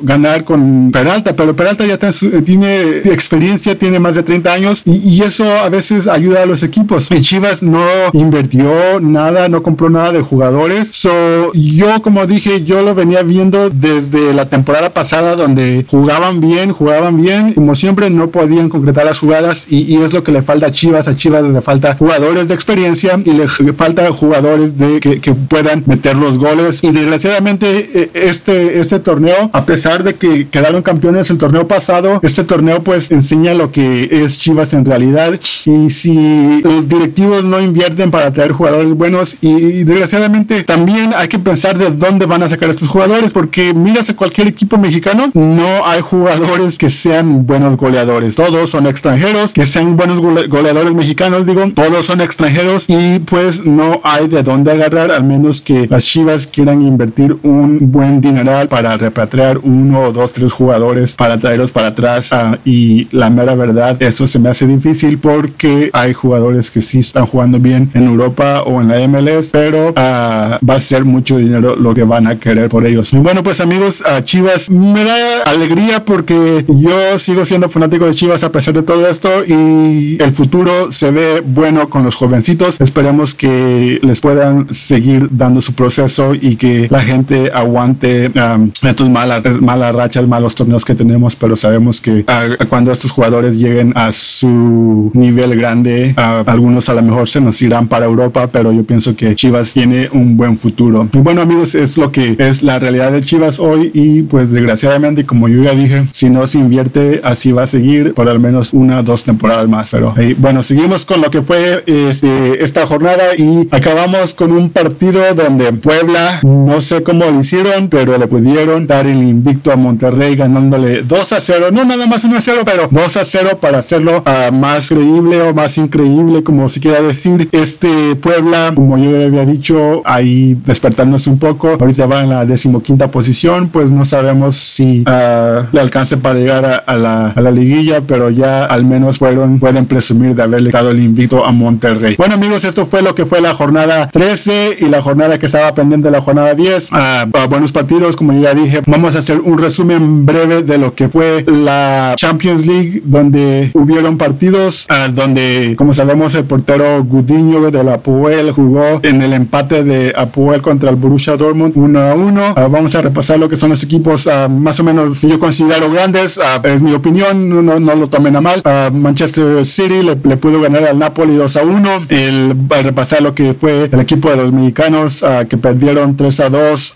ganar 0.01 0.43
con 0.43 0.91
Peralta, 0.91 1.35
pero 1.35 1.55
Peralta 1.55 1.85
ya 1.85 1.97
tiene 1.97 2.97
experiencia, 3.05 3.77
tiene 3.77 3.99
más 3.99 4.15
de 4.15 4.23
30 4.23 4.51
años 4.51 4.83
y, 4.85 4.97
y 4.97 5.21
eso 5.21 5.45
a 5.45 5.69
veces 5.69 6.07
ayuda 6.07 6.43
a 6.43 6.45
los 6.45 6.63
equipos. 6.63 7.09
Y 7.11 7.21
Chivas 7.21 7.63
no 7.63 7.85
invirtió 8.13 8.99
nada, 8.99 9.49
no 9.49 9.63
compró 9.63 9.89
nada 9.89 10.11
de 10.11 10.21
jugadores. 10.21 10.89
So, 10.89 11.53
yo, 11.53 12.01
como 12.01 12.25
dije, 12.25 12.63
yo 12.63 12.81
lo 12.81 12.95
venía 12.95 13.23
viendo 13.23 13.69
desde 13.69 14.33
la 14.33 14.49
temporada 14.49 14.93
pasada 14.93 15.35
donde 15.35 15.85
jugaban 15.87 16.41
bien, 16.41 16.71
jugaban 16.71 17.17
bien. 17.17 17.53
Como 17.53 17.75
siempre, 17.75 18.09
no 18.09 18.29
podían 18.29 18.69
concretar 18.69 19.05
las 19.05 19.19
jugadas 19.19 19.67
y, 19.69 19.95
y 19.95 20.01
es 20.01 20.13
lo 20.13 20.23
que 20.23 20.31
le 20.31 20.41
falta 20.41 20.67
a 20.67 20.71
Chivas. 20.71 21.07
A 21.07 21.15
Chivas 21.15 21.43
le 21.43 21.61
falta 21.61 21.95
jugadores 21.95 22.47
de 22.47 22.53
experiencia 22.53 23.19
y 23.23 23.31
le 23.59 23.73
falta 23.73 24.11
jugadores 24.11 24.77
de 24.77 24.99
que, 24.99 25.19
que 25.19 25.33
puedan 25.33 25.83
meter 25.85 26.17
los 26.17 26.37
goles. 26.37 26.83
Y 26.83 26.91
desgraciadamente, 26.91 27.89
e, 27.93 28.11
este, 28.13 28.79
este 28.79 28.99
torneo, 28.99 29.49
a 29.53 29.65
pesar 29.65 30.03
de 30.03 30.15
que 30.15 30.47
quedaron 30.47 30.81
campeones 30.81 31.29
el 31.29 31.37
torneo 31.37 31.67
pasado, 31.67 32.19
este 32.23 32.43
torneo 32.43 32.83
pues 32.83 33.11
enseña 33.11 33.53
lo 33.53 33.71
que 33.71 34.09
es 34.11 34.39
Chivas 34.39 34.73
en 34.73 34.85
realidad. 34.85 35.39
Y 35.65 35.89
si 35.89 36.61
los 36.61 36.87
directivos 36.87 37.43
no 37.43 37.61
invierten 37.61 38.11
para 38.11 38.31
traer 38.31 38.51
jugadores 38.51 38.93
buenos 38.93 39.37
y, 39.41 39.83
desgraciadamente 39.83 40.63
también 40.63 41.13
hay 41.15 41.27
que 41.27 41.39
pensar 41.39 41.77
de 41.77 41.91
dónde 41.91 42.25
van 42.25 42.43
a 42.43 42.49
sacar 42.49 42.69
estos 42.69 42.89
jugadores 42.89 43.33
porque 43.33 43.73
miras 43.73 44.09
a 44.09 44.15
cualquier 44.15 44.47
equipo 44.47 44.77
mexicano, 44.77 45.31
no 45.33 45.85
hay 45.85 46.01
jugadores 46.01 46.77
que 46.77 46.89
sean 46.89 47.45
buenos 47.45 47.77
goleadores. 47.77 48.35
Todos 48.35 48.69
son 48.69 48.87
extranjeros, 48.87 49.53
que 49.53 49.65
sean 49.65 49.95
buenos 49.95 50.19
goleadores 50.19 50.93
mexicanos, 50.93 51.45
digo, 51.45 51.63
todos 51.73 52.05
son 52.05 52.21
extranjeros 52.21 52.85
y 52.87 53.18
pues 53.25 53.65
no 53.65 54.01
hay 54.03 54.27
de 54.27 54.43
dónde 54.43 54.71
agarrar 54.71 55.11
al 55.11 55.23
menos 55.23 55.61
que 55.61 55.87
las 55.87 56.05
Chivas 56.05 56.47
quieran 56.47 56.81
invertir 56.81 57.37
un 57.43 57.91
buen 57.91 58.21
dineral 58.21 58.67
para 58.67 58.97
repatriar 58.97 59.59
uno 59.59 60.03
o 60.03 60.11
dos, 60.11 60.33
tres 60.33 60.51
jugadores 60.51 61.15
para 61.15 61.37
traerlos 61.37 61.71
para 61.71 61.87
atrás 61.87 62.31
uh, 62.31 62.57
y 62.65 63.07
la 63.11 63.29
mera 63.29 63.55
verdad, 63.55 64.01
eso 64.01 64.27
se 64.27 64.39
me 64.39 64.49
hace 64.49 64.67
difícil 64.67 65.17
porque 65.17 65.89
hay 65.93 66.13
jugadores 66.13 66.71
que 66.71 66.81
sí 66.81 66.99
están 66.99 67.25
jugando 67.25 67.59
bien 67.59 67.89
en 67.93 68.07
Europa 68.07 68.63
o 68.63 68.81
en 68.81 68.87
la 68.87 69.07
MLS, 69.07 69.49
pero 69.51 69.89
uh, 69.89 69.93
va 69.93 70.75
a 70.75 70.79
ser 70.79 71.05
mucho 71.05 71.37
dinero 71.37 71.75
lo 71.75 71.93
que 71.93 72.03
van 72.03 72.27
a 72.27 72.39
querer 72.39 72.69
por 72.69 72.85
ellos. 72.85 73.13
Y 73.13 73.17
bueno, 73.17 73.43
pues 73.43 73.61
amigos, 73.61 74.01
uh, 74.01 74.21
Chivas 74.21 74.69
me 74.69 75.03
da 75.03 75.43
alegría 75.45 76.03
porque 76.05 76.65
yo 76.67 77.19
sigo 77.19 77.45
siendo 77.45 77.69
fanático 77.69 78.05
de 78.05 78.13
Chivas 78.13 78.43
a 78.43 78.51
pesar 78.51 78.73
de 78.73 78.83
todo 78.83 79.07
esto 79.07 79.43
y 79.45 80.17
el 80.21 80.31
futuro 80.31 80.91
se 80.91 81.11
ve 81.11 81.43
bueno 81.45 81.89
con 81.89 82.03
los 82.03 82.15
jovencitos. 82.15 82.79
Esperemos 82.79 83.08
que 83.35 83.99
les 84.03 84.21
puedan 84.21 84.71
seguir 84.73 85.27
dando 85.31 85.61
su 85.61 85.73
proceso 85.73 86.35
y 86.35 86.55
que 86.57 86.87
la 86.89 87.01
gente 87.01 87.51
aguante 87.53 88.27
um, 88.27 88.69
estos 88.87 89.09
malas, 89.09 89.43
malas 89.59 89.95
rachas, 89.95 90.27
malos 90.27 90.53
torneos 90.53 90.85
que 90.85 90.93
tenemos, 90.93 91.35
pero 91.35 91.55
sabemos 91.55 91.99
que 92.01 92.19
uh, 92.19 92.65
cuando 92.69 92.91
estos 92.91 93.11
jugadores 93.11 93.57
lleguen 93.57 93.93
a 93.95 94.11
su 94.11 95.11
nivel 95.15 95.57
grande, 95.57 96.13
uh, 96.17 96.47
algunos 96.47 96.87
a 96.89 96.93
lo 96.93 97.01
mejor 97.01 97.27
se 97.27 97.41
nos 97.41 97.59
irán 97.63 97.87
para 97.87 98.05
Europa, 98.05 98.47
pero 98.51 98.71
yo 98.71 98.83
pienso 98.83 99.15
que 99.15 99.35
Chivas 99.35 99.73
tiene 99.73 100.07
un 100.13 100.37
buen 100.37 100.55
futuro. 100.55 101.09
Y 101.11 101.17
bueno 101.17 101.41
amigos, 101.41 101.73
es 101.73 101.97
lo 101.97 102.11
que 102.11 102.35
es 102.37 102.61
la 102.61 102.77
realidad 102.77 103.11
de 103.11 103.21
Chivas 103.21 103.59
hoy 103.59 103.89
y 103.93 104.21
pues 104.21 104.51
desgraciadamente, 104.51 105.25
como 105.25 105.47
yo 105.47 105.63
ya 105.63 105.73
dije, 105.73 106.05
si 106.11 106.29
no 106.29 106.45
se 106.45 106.59
invierte, 106.59 107.21
así 107.23 107.51
va 107.51 107.63
a 107.63 107.67
seguir 107.67 108.13
por 108.13 108.29
al 108.29 108.39
menos 108.39 108.73
una 108.73 108.99
o 108.99 109.03
dos 109.03 109.23
temporadas 109.23 109.67
más. 109.67 109.91
Pero 109.91 110.13
hey, 110.15 110.35
bueno, 110.37 110.61
seguimos 110.61 111.05
con 111.05 111.21
lo 111.21 111.31
que 111.31 111.41
fue 111.41 111.83
este, 111.87 112.63
esta 112.63 112.85
jornada 112.85 112.98
y 113.37 113.67
acabamos 113.71 114.33
con 114.33 114.51
un 114.51 114.69
partido 114.69 115.33
donde 115.33 115.71
Puebla, 115.71 116.39
no 116.43 116.81
sé 116.81 117.01
cómo 117.01 117.25
lo 117.25 117.39
hicieron, 117.39 117.87
pero 117.87 118.17
le 118.17 118.27
pudieron 118.27 118.87
dar 118.87 119.07
el 119.07 119.23
invicto 119.23 119.71
a 119.71 119.77
Monterrey 119.77 120.35
ganándole 120.35 121.03
2 121.03 121.33
a 121.33 121.39
0, 121.39 121.67
no 121.71 121.85
nada 121.85 122.07
más 122.07 122.25
1 122.25 122.35
a 122.35 122.41
0, 122.41 122.61
pero 122.65 122.87
2 122.91 123.17
a 123.17 123.23
0 123.23 123.57
para 123.61 123.79
hacerlo 123.79 124.23
uh, 124.25 124.53
más 124.53 124.89
creíble 124.89 125.41
o 125.41 125.53
más 125.53 125.77
increíble, 125.77 126.43
como 126.43 126.67
si 126.67 126.81
quiera 126.81 127.01
decir. 127.01 127.47
Este 127.53 128.15
Puebla, 128.15 128.73
como 128.75 128.97
yo 128.97 129.15
había 129.25 129.45
dicho, 129.45 130.01
ahí 130.03 130.57
despertándose 130.65 131.29
un 131.29 131.39
poco, 131.39 131.77
ahorita 131.79 132.05
va 132.05 132.23
en 132.23 132.29
la 132.29 132.45
decimoquinta 132.45 133.09
posición, 133.09 133.69
pues 133.69 133.91
no 133.91 134.03
sabemos 134.03 134.57
si 134.57 135.01
uh, 135.01 135.67
le 135.71 135.79
alcance 135.79 136.17
para 136.17 136.37
llegar 136.37 136.65
a, 136.65 136.75
a, 136.77 136.97
la, 136.97 137.27
a, 137.29 137.41
la, 137.41 137.51
liguilla, 137.51 138.01
pero 138.01 138.29
ya 138.29 138.65
al 138.65 138.83
menos 138.83 139.19
fueron, 139.19 139.59
pueden 139.59 139.85
presumir 139.85 140.35
de 140.35 140.43
haberle 140.43 140.71
dado 140.71 140.91
el 140.91 140.99
invito 140.99 141.45
a 141.45 141.51
Monterrey. 141.51 142.15
Bueno 142.17 142.35
amigos, 142.35 142.63
esto 142.65 142.85
fue 142.89 143.01
lo 143.01 143.15
que 143.15 143.25
fue 143.25 143.39
la 143.39 143.53
jornada 143.53 144.07
13 144.07 144.77
y 144.79 144.85
la 144.85 145.01
jornada 145.01 145.37
que 145.37 145.45
estaba 145.45 145.73
pendiente 145.73 146.09
la 146.11 146.21
jornada 146.21 146.53
10. 146.55 146.91
Uh, 146.91 147.47
buenos 147.47 147.71
partidos, 147.71 148.15
como 148.15 148.33
ya 148.33 148.53
dije, 148.53 148.81
vamos 148.87 149.15
a 149.15 149.19
hacer 149.19 149.39
un 149.39 149.57
resumen 149.57 150.25
breve 150.25 150.63
de 150.63 150.77
lo 150.77 150.95
que 150.95 151.07
fue 151.07 151.45
la 151.45 152.13
Champions 152.17 152.65
League, 152.65 153.01
donde 153.05 153.71
hubieron 153.73 154.17
partidos, 154.17 154.87
uh, 154.89 155.11
donde, 155.11 155.75
como 155.77 155.93
sabemos, 155.93 156.35
el 156.35 156.45
portero 156.45 157.03
Gudiño 157.03 157.71
de 157.71 157.83
la 157.83 157.95
Apuel 157.95 158.51
jugó 158.51 158.99
en 159.03 159.21
el 159.21 159.33
empate 159.33 159.83
de 159.83 160.13
Apuel 160.15 160.61
contra 160.61 160.89
el 160.89 160.95
Borussia 160.95 161.37
Dortmund 161.37 161.73
1 161.75 161.99
a 161.99 162.13
1. 162.13 162.51
Uh, 162.51 162.69
vamos 162.69 162.95
a 162.95 163.01
repasar 163.01 163.39
lo 163.39 163.47
que 163.47 163.55
son 163.55 163.69
los 163.69 163.83
equipos 163.83 164.27
más 164.49 164.79
o 164.79 164.83
menos 164.83 165.19
que 165.19 165.27
yo 165.27 165.39
considero 165.39 165.91
grandes, 165.91 166.39
es 166.63 166.81
mi 166.81 166.93
opinión, 166.93 167.49
no, 167.49 167.79
no, 167.79 167.95
lo 167.95 168.07
tomen 168.07 168.35
a 168.35 168.41
mal. 168.41 168.63
Manchester 168.91 169.65
City 169.65 170.01
le, 170.03 170.15
le, 170.15 170.37
pudo 170.37 170.61
ganar 170.61 170.85
al 170.85 170.97
Napoli 170.97 171.35
2 171.35 171.57
a 171.57 171.63
1. 171.63 171.89
El, 172.09 172.53
repasar 172.83 173.21
lo 173.21 173.33
que 173.33 173.53
fue 173.53 173.89
el 173.91 173.99
equipo 173.99 174.29
de 174.29 174.35
los 174.37 174.51
mexicanos 174.51 175.25
que 175.47 175.57
perdieron 175.57 176.15
3 176.15 176.39
a 176.39 176.49
2 176.49 176.95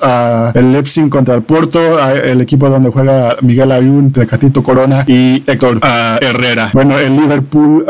el 0.55 0.71
Leipzig 0.71 1.09
contra 1.09 1.35
el 1.35 1.43
Porto, 1.43 1.99
el 2.09 2.41
equipo 2.41 2.69
donde 2.69 2.89
juega 2.89 3.35
Miguel 3.41 3.71
Ayun, 3.71 4.11
Tecatito 4.11 4.63
Corona 4.63 5.03
y 5.07 5.43
Héctor 5.45 5.79
Herrera. 6.21 6.71
Bueno, 6.73 6.97
el 6.97 7.15
Liverpool 7.15 7.85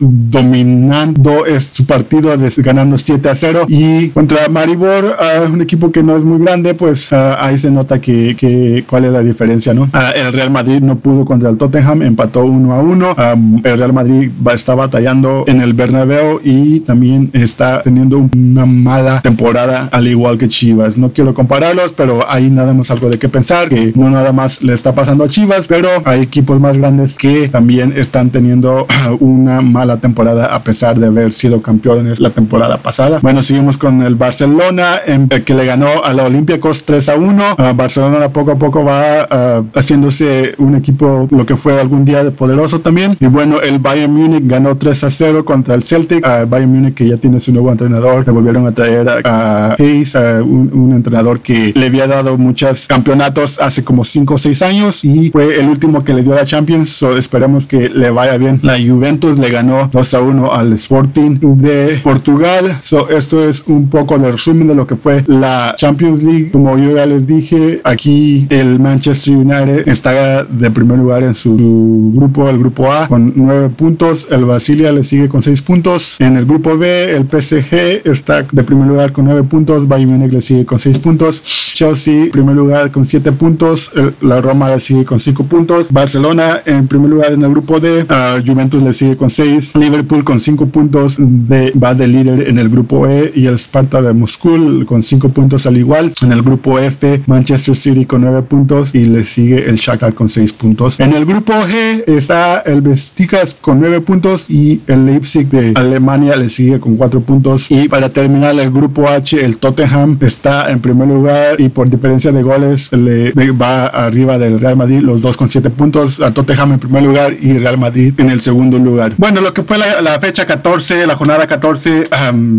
dominando 0.00 1.44
su 1.58 1.86
partido 1.86 2.34
ganando 2.58 2.98
7 2.98 3.28
a 3.28 3.34
0 3.34 3.66
y 3.68 4.10
contra 4.10 4.48
Maribor, 4.48 5.16
un 5.50 5.60
equipo 5.62 5.90
que 5.90 6.02
no 6.02 6.16
es 6.16 6.24
muy 6.24 6.38
grande, 6.38 6.74
pues 6.74 7.12
ahí 7.12 7.58
se 7.58 7.70
nota 7.70 8.00
que, 8.00 8.84
cuál 8.88 9.04
es 9.06 9.12
la 9.12 9.20
diferencia, 9.20 9.74
¿no? 9.74 9.88
el 10.14 10.32
Real 10.32 10.50
Madrid 10.50 10.80
no 10.80 10.96
pudo 10.96 11.24
contra 11.24 11.50
el 11.50 11.56
Tottenham, 11.56 12.02
empató 12.02 12.44
1 12.44 12.72
a 12.72 12.80
1. 12.80 13.16
Um, 13.34 13.60
el 13.64 13.78
Real 13.78 13.92
Madrid 13.92 14.30
va, 14.46 14.54
está 14.54 14.74
batallando 14.74 15.44
en 15.46 15.60
el 15.60 15.72
Bernabéu 15.72 16.40
y 16.42 16.80
también 16.80 17.30
está 17.42 17.82
teniendo 17.82 18.18
una 18.18 18.66
mala 18.66 19.20
temporada 19.20 19.88
al 19.92 20.06
igual 20.06 20.38
que 20.38 20.48
Chivas. 20.48 20.98
No 20.98 21.10
quiero 21.10 21.34
compararlos, 21.34 21.92
pero 21.92 22.28
ahí 22.30 22.50
nada 22.50 22.74
más 22.74 22.90
algo 22.90 23.10
de 23.10 23.18
qué 23.18 23.28
pensar, 23.28 23.68
que 23.68 23.92
no 23.94 24.10
nada 24.10 24.32
más 24.32 24.62
le 24.62 24.72
está 24.72 24.94
pasando 24.94 25.24
a 25.24 25.28
Chivas, 25.28 25.68
pero 25.68 25.88
hay 26.04 26.22
equipos 26.22 26.60
más 26.60 26.76
grandes 26.76 27.16
que 27.16 27.48
también 27.48 27.92
están 27.96 28.30
teniendo 28.30 28.86
una 29.20 29.60
mala 29.60 29.98
temporada 29.98 30.54
a 30.54 30.62
pesar 30.62 30.98
de 30.98 31.06
haber 31.06 31.32
sido 31.32 31.62
campeones 31.62 32.20
la 32.20 32.30
temporada 32.30 32.78
pasada. 32.78 33.20
Bueno, 33.22 33.42
seguimos 33.42 33.78
con 33.78 34.02
el 34.02 34.14
Barcelona 34.14 34.96
en, 35.06 35.28
que 35.28 35.54
le 35.54 35.64
ganó 35.64 36.04
a 36.04 36.12
la 36.12 36.24
Olympiacos 36.24 36.84
3 36.84 37.08
a 37.08 37.16
1. 37.16 37.56
Uh, 37.58 37.74
Barcelona 37.74 38.28
poco 38.30 38.52
a 38.52 38.56
poco 38.56 38.84
va 38.84 39.26
uh, 39.30 39.78
haciéndose 39.78 40.54
un 40.58 40.74
equipo 40.74 41.28
lo 41.30 41.46
que 41.46 41.56
fue 41.56 41.78
algún 41.80 42.04
día 42.04 42.24
de 42.24 42.30
poderoso 42.30 42.80
también. 42.80 43.16
Y 43.20 43.26
bueno, 43.26 43.60
el 43.60 43.78
Bayern 43.78 44.12
Múnich 44.12 44.46
ganó 44.46 44.76
3 44.76 45.04
a 45.04 45.10
0 45.10 45.44
contra 45.44 45.74
el 45.74 45.82
Celtic. 45.82 46.26
Uh, 46.26 46.48
Bayern 46.48 46.72
Múnich 46.72 46.94
que 46.94 47.08
ya 47.08 47.16
tiene 47.16 47.27
su 47.40 47.52
nuevo 47.52 47.70
entrenador, 47.70 48.26
le 48.26 48.32
volvieron 48.32 48.66
a 48.66 48.72
traer 48.72 49.08
a, 49.08 49.20
a 49.24 49.74
Hayes, 49.74 50.16
a 50.16 50.42
un, 50.42 50.70
un, 50.72 50.92
entrenador 50.92 51.40
que 51.40 51.72
le 51.74 51.86
había 51.86 52.06
dado 52.06 52.38
muchos 52.38 52.86
campeonatos 52.86 53.60
hace 53.60 53.84
como 53.84 54.04
5 54.04 54.34
o 54.34 54.38
6 54.38 54.62
años 54.62 55.04
y 55.04 55.30
fue 55.30 55.60
el 55.60 55.68
último 55.68 56.04
que 56.04 56.14
le 56.14 56.22
dio 56.22 56.34
la 56.34 56.46
Champions. 56.46 56.90
So 56.90 57.16
esperemos 57.16 57.66
que 57.66 57.88
le 57.88 58.10
vaya 58.10 58.36
bien. 58.36 58.60
La 58.62 58.78
Juventus 58.78 59.38
le 59.38 59.50
ganó 59.50 59.88
2 59.92 60.14
a 60.14 60.20
1 60.20 60.52
al 60.52 60.72
Sporting 60.72 61.38
de 61.40 62.00
Portugal. 62.02 62.72
So 62.82 63.08
esto 63.10 63.46
es 63.46 63.64
un 63.66 63.88
poco 63.88 64.18
de 64.18 64.32
resumen 64.32 64.68
de 64.68 64.74
lo 64.74 64.86
que 64.86 64.96
fue 64.96 65.22
la 65.26 65.74
Champions 65.76 66.22
League. 66.22 66.50
Como 66.50 66.76
yo 66.78 66.96
ya 66.96 67.06
les 67.06 67.26
dije, 67.26 67.80
aquí 67.84 68.46
el 68.50 68.78
Manchester 68.78 69.36
United 69.36 69.88
está 69.88 70.44
de 70.44 70.70
primer 70.70 70.98
lugar 70.98 71.22
en 71.22 71.34
su, 71.34 71.48
su 71.58 72.12
grupo, 72.14 72.48
el 72.48 72.58
grupo 72.58 72.92
A, 72.92 73.08
con 73.08 73.32
9 73.34 73.70
puntos. 73.70 74.28
El 74.30 74.44
Basilia 74.44 74.92
le 74.92 75.02
sigue 75.02 75.28
con 75.28 75.42
6 75.42 75.62
puntos. 75.62 76.20
En 76.20 76.36
el 76.36 76.46
grupo 76.46 76.76
B, 76.76 77.16
el 77.18 77.26
PSG 77.28 78.08
está 78.08 78.42
de 78.50 78.62
primer 78.62 78.86
lugar 78.86 79.12
con 79.12 79.24
9 79.24 79.42
puntos, 79.44 79.86
Bayern 79.86 80.12
Múnich 80.12 80.32
le 80.32 80.40
sigue 80.40 80.64
con 80.64 80.78
6 80.78 80.98
puntos, 81.00 81.42
Chelsea 81.74 82.30
primer 82.30 82.54
lugar 82.54 82.90
con 82.90 83.04
7 83.04 83.32
puntos, 83.32 83.90
la 84.20 84.40
Roma 84.40 84.70
le 84.70 84.80
sigue 84.80 85.04
con 85.04 85.18
5 85.18 85.44
puntos, 85.44 85.86
Barcelona 85.90 86.62
en 86.64 86.86
primer 86.86 87.10
lugar 87.10 87.32
en 87.32 87.42
el 87.42 87.50
grupo 87.50 87.80
D, 87.80 88.06
Juventus 88.46 88.82
le 88.82 88.92
sigue 88.92 89.16
con 89.16 89.30
6, 89.30 89.76
Liverpool 89.76 90.24
con 90.24 90.40
5 90.40 90.66
puntos, 90.66 91.16
de, 91.18 91.72
va 91.72 91.94
de 91.94 92.06
líder 92.06 92.48
en 92.48 92.58
el 92.58 92.68
grupo 92.68 93.06
E 93.06 93.32
y 93.34 93.46
el 93.46 93.58
Sparta 93.58 94.00
de 94.00 94.12
Moscú 94.12 94.84
con 94.86 95.02
5 95.02 95.28
puntos 95.30 95.66
al 95.66 95.76
igual, 95.76 96.12
en 96.22 96.32
el 96.32 96.42
grupo 96.42 96.78
F 96.78 97.22
Manchester 97.26 97.74
City 97.74 98.04
con 98.04 98.20
9 98.22 98.42
puntos 98.42 98.94
y 98.94 99.06
le 99.06 99.24
sigue 99.24 99.68
el 99.68 99.76
Shakhtar 99.76 100.14
con 100.14 100.28
6 100.28 100.52
puntos. 100.52 101.00
En 101.00 101.12
el 101.12 101.24
grupo 101.24 101.52
G 101.52 102.04
está 102.06 102.60
el 102.60 102.80
Besiktas 102.80 103.54
con 103.54 103.80
9 103.80 104.00
puntos 104.00 104.50
y 104.50 104.80
el 104.86 105.06
Leipzig 105.06 105.48
de 105.48 105.72
Alemania 105.74 106.36
le 106.36 106.48
sigue 106.48 106.78
con 106.78 106.96
4 106.98 107.20
puntos 107.20 107.70
y 107.70 107.88
para 107.88 108.10
terminar 108.10 108.58
el 108.58 108.70
grupo 108.70 109.08
H 109.08 109.44
el 109.44 109.58
Tottenham 109.58 110.18
está 110.20 110.70
en 110.70 110.80
primer 110.80 111.08
lugar 111.08 111.60
y 111.60 111.68
por 111.68 111.88
diferencia 111.88 112.32
de 112.32 112.42
goles 112.42 112.92
le 112.92 113.32
va 113.52 113.86
arriba 113.86 114.38
del 114.38 114.60
Real 114.60 114.76
Madrid 114.76 115.00
los 115.00 115.22
dos 115.22 115.36
con 115.36 115.48
7 115.48 115.70
puntos 115.70 116.20
a 116.20 116.32
Tottenham 116.32 116.72
en 116.72 116.78
primer 116.78 117.02
lugar 117.02 117.32
y 117.40 117.58
Real 117.58 117.78
Madrid 117.78 118.12
en 118.18 118.30
el 118.30 118.40
segundo 118.40 118.78
lugar. 118.78 119.12
Bueno, 119.16 119.40
lo 119.40 119.54
que 119.54 119.62
fue 119.62 119.78
la, 119.78 120.18
fecha 120.20 120.46
14, 120.46 121.06
la 121.06 121.16
jornada 121.16 121.46
14, 121.46 122.08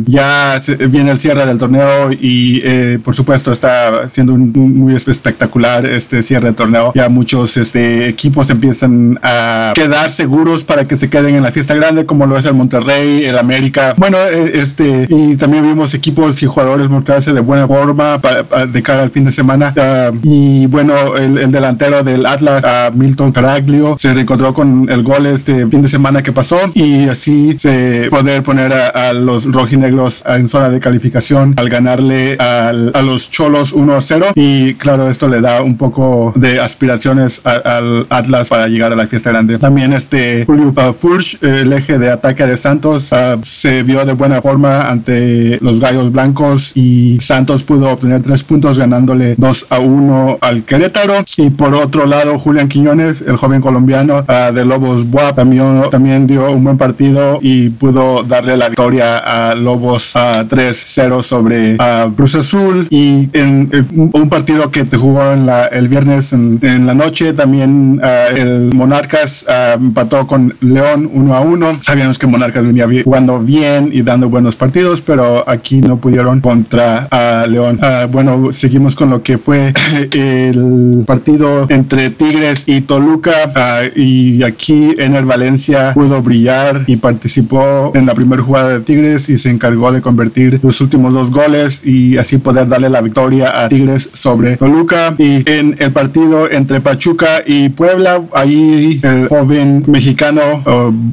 ya 0.05 0.61
viene 0.89 1.11
el 1.11 1.19
cierre 1.19 1.45
del 1.45 1.57
torneo 1.57 2.11
y 2.11 2.61
eh, 2.63 2.99
por 3.03 3.15
supuesto 3.15 3.51
está 3.51 4.07
siendo 4.09 4.33
un, 4.33 4.51
muy 4.51 4.95
espectacular 4.95 5.85
este 5.85 6.21
cierre 6.21 6.49
de 6.49 6.53
torneo. 6.53 6.91
Ya 6.95 7.09
muchos 7.09 7.57
este, 7.57 8.07
equipos 8.07 8.49
empiezan 8.49 9.19
a 9.21 9.73
quedar 9.75 10.09
seguros 10.09 10.63
para 10.63 10.87
que 10.87 10.95
se 10.97 11.09
queden 11.09 11.35
en 11.35 11.43
la 11.43 11.51
fiesta 11.51 11.75
grande, 11.75 12.05
como 12.05 12.25
lo 12.25 12.37
es 12.37 12.45
el 12.45 12.53
Monterrey, 12.53 13.25
el 13.25 13.37
América. 13.37 13.93
Bueno, 13.97 14.17
este, 14.29 15.07
y 15.09 15.35
también 15.37 15.63
vimos 15.63 15.93
equipos 15.93 16.41
y 16.43 16.45
jugadores 16.45 16.89
mostrarse 16.89 17.33
de 17.33 17.41
buena 17.41 17.67
forma 17.67 18.19
para, 18.19 18.65
de 18.65 18.81
cara 18.81 19.03
al 19.03 19.09
fin 19.09 19.25
de 19.25 19.31
semana. 19.31 19.73
Ah, 19.77 20.11
y 20.23 20.65
bueno, 20.67 21.15
el, 21.15 21.51
delantero 21.51 22.03
del 22.03 22.25
Atlas, 22.25 22.63
Milton 22.93 23.31
Caraglio, 23.31 23.95
se 23.97 24.13
reencontró 24.13 24.53
con 24.53 24.89
el 24.89 25.03
gol 25.03 25.25
este 25.25 25.67
fin 25.67 25.81
de 25.81 25.87
semana 25.87 26.21
que 26.21 26.31
pasó 26.31 26.57
y 26.73 27.07
así 27.07 27.55
se 27.57 28.09
poder 28.09 28.43
poner 28.43 28.73
a, 28.73 29.13
los 29.13 29.45
rojinegros 29.51 30.23
en 30.25 30.47
zona 30.47 30.69
de 30.69 30.79
calificación 30.79 31.53
al 31.57 31.69
ganarle 31.69 32.37
a 32.39 32.71
los 33.01 33.29
Cholos 33.31 33.73
1 33.73 33.95
a 33.95 34.01
0 34.01 34.25
y 34.35 34.73
claro 34.75 35.09
esto 35.09 35.27
le 35.27 35.41
da 35.41 35.61
un 35.61 35.77
poco 35.77 36.33
de 36.35 36.59
aspiraciones 36.59 37.41
al 37.45 38.05
Atlas 38.09 38.49
para 38.49 38.67
llegar 38.67 38.93
a 38.93 38.95
la 38.95 39.07
fiesta 39.07 39.31
grande 39.31 39.57
también 39.57 39.93
este 39.93 40.45
Julio 40.45 40.71
Furch 40.71 41.41
el 41.41 41.73
eje 41.73 41.97
de 41.97 42.11
ataque 42.11 42.45
de 42.45 42.57
Santos 42.57 43.11
ah, 43.13 43.37
se 43.41 43.83
vio 43.83 44.05
de 44.05 44.13
buena 44.19 44.41
forma 44.41 44.89
ante 44.89 45.57
los 45.61 45.79
Gallos 45.79 46.11
Blancos 46.11 46.73
y 46.75 47.17
Santos 47.21 47.63
pudo 47.63 47.89
obtener 47.89 48.21
tres 48.21 48.43
puntos 48.43 48.77
ganándole 48.77 49.35
2 49.37 49.67
a 49.69 49.79
1 49.79 50.37
al 50.41 50.63
Querétaro. 50.63 51.23
Y 51.37 51.49
por 51.49 51.73
otro 51.73 52.05
lado 52.05 52.37
Julián 52.37 52.67
Quiñones 52.67 53.21
el 53.21 53.37
joven 53.37 53.61
colombiano 53.61 54.25
ah, 54.27 54.51
de 54.51 54.65
Lobos 54.65 55.09
Buap 55.09 55.35
también, 55.35 56.27
dio 56.27 56.51
un 56.51 56.63
buen 56.63 56.77
partido 56.77 57.39
y 57.41 57.69
pudo 57.69 58.23
darle 58.23 58.57
la 58.57 58.67
victoria 58.67 59.17
a 59.17 59.55
Lobos 59.55 60.15
a 60.15 60.45
3-0 60.45 61.23
sobre 61.23 61.77
Cruz 62.15 62.35
Azul. 62.35 62.87
Y 62.89 63.29
en, 63.33 63.69
un 64.13 64.29
partido 64.29 64.69
que 64.69 64.83
te 64.83 64.97
jugó 64.97 65.31
en 65.31 65.49
el 65.71 65.87
viernes 65.87 66.33
en, 66.33 66.59
la 66.85 66.93
noche 66.93 67.31
también 67.33 68.01
el 68.35 68.73
Monarcas 68.73 69.45
empató 69.75 70.27
con 70.27 70.55
León 70.59 71.09
1 71.13 71.35
a 71.35 71.39
1 71.39 71.77
sabíamos 71.79 72.19
que 72.19 72.27
Monarcas 72.27 72.65
venía 72.65 72.85
jugando 73.03 73.39
bien 73.39 73.91
y 73.93 74.01
dando 74.09 74.29
buenos 74.29 74.55
partidos 74.55 75.01
pero 75.01 75.47
aquí 75.47 75.81
no 75.81 75.97
pudieron 75.97 76.41
contra 76.41 77.07
León 77.47 77.77
bueno 78.11 78.51
seguimos 78.51 78.95
con 78.95 79.09
lo 79.09 79.21
que 79.21 79.37
fue 79.37 79.73
el 80.11 81.03
partido 81.05 81.67
entre 81.69 82.09
Tigres 82.09 82.63
y 82.67 82.81
Toluca 82.81 83.51
y 83.95 84.43
aquí 84.43 84.95
en 84.97 85.15
el 85.15 85.25
Valencia 85.25 85.93
pudo 85.93 86.21
brillar 86.21 86.83
y 86.87 86.97
participó 86.97 87.91
en 87.93 88.05
la 88.05 88.13
primera 88.13 88.41
jugada 88.41 88.69
de 88.69 88.79
Tigres 88.79 89.29
y 89.29 89.37
se 89.37 89.49
encargó 89.49 89.91
de 89.91 90.01
convertir 90.01 90.59
los 90.63 90.81
últimos 90.81 91.13
dos 91.13 91.31
goles 91.31 91.85
y 91.85 92.17
así 92.17 92.37
poder 92.37 92.67
darle 92.67 92.89
la 92.89 93.01
victoria 93.01 93.63
a 93.63 93.69
Tigres 93.69 94.09
sobre 94.13 94.57
Toluca. 94.57 95.15
Y 95.17 95.49
en 95.49 95.75
el 95.79 95.91
partido 95.91 96.49
entre 96.49 96.81
Pachuca 96.81 97.41
y 97.45 97.69
Puebla, 97.69 98.21
ahí 98.33 98.99
el 99.03 99.27
joven 99.27 99.83
mexicano 99.87 100.41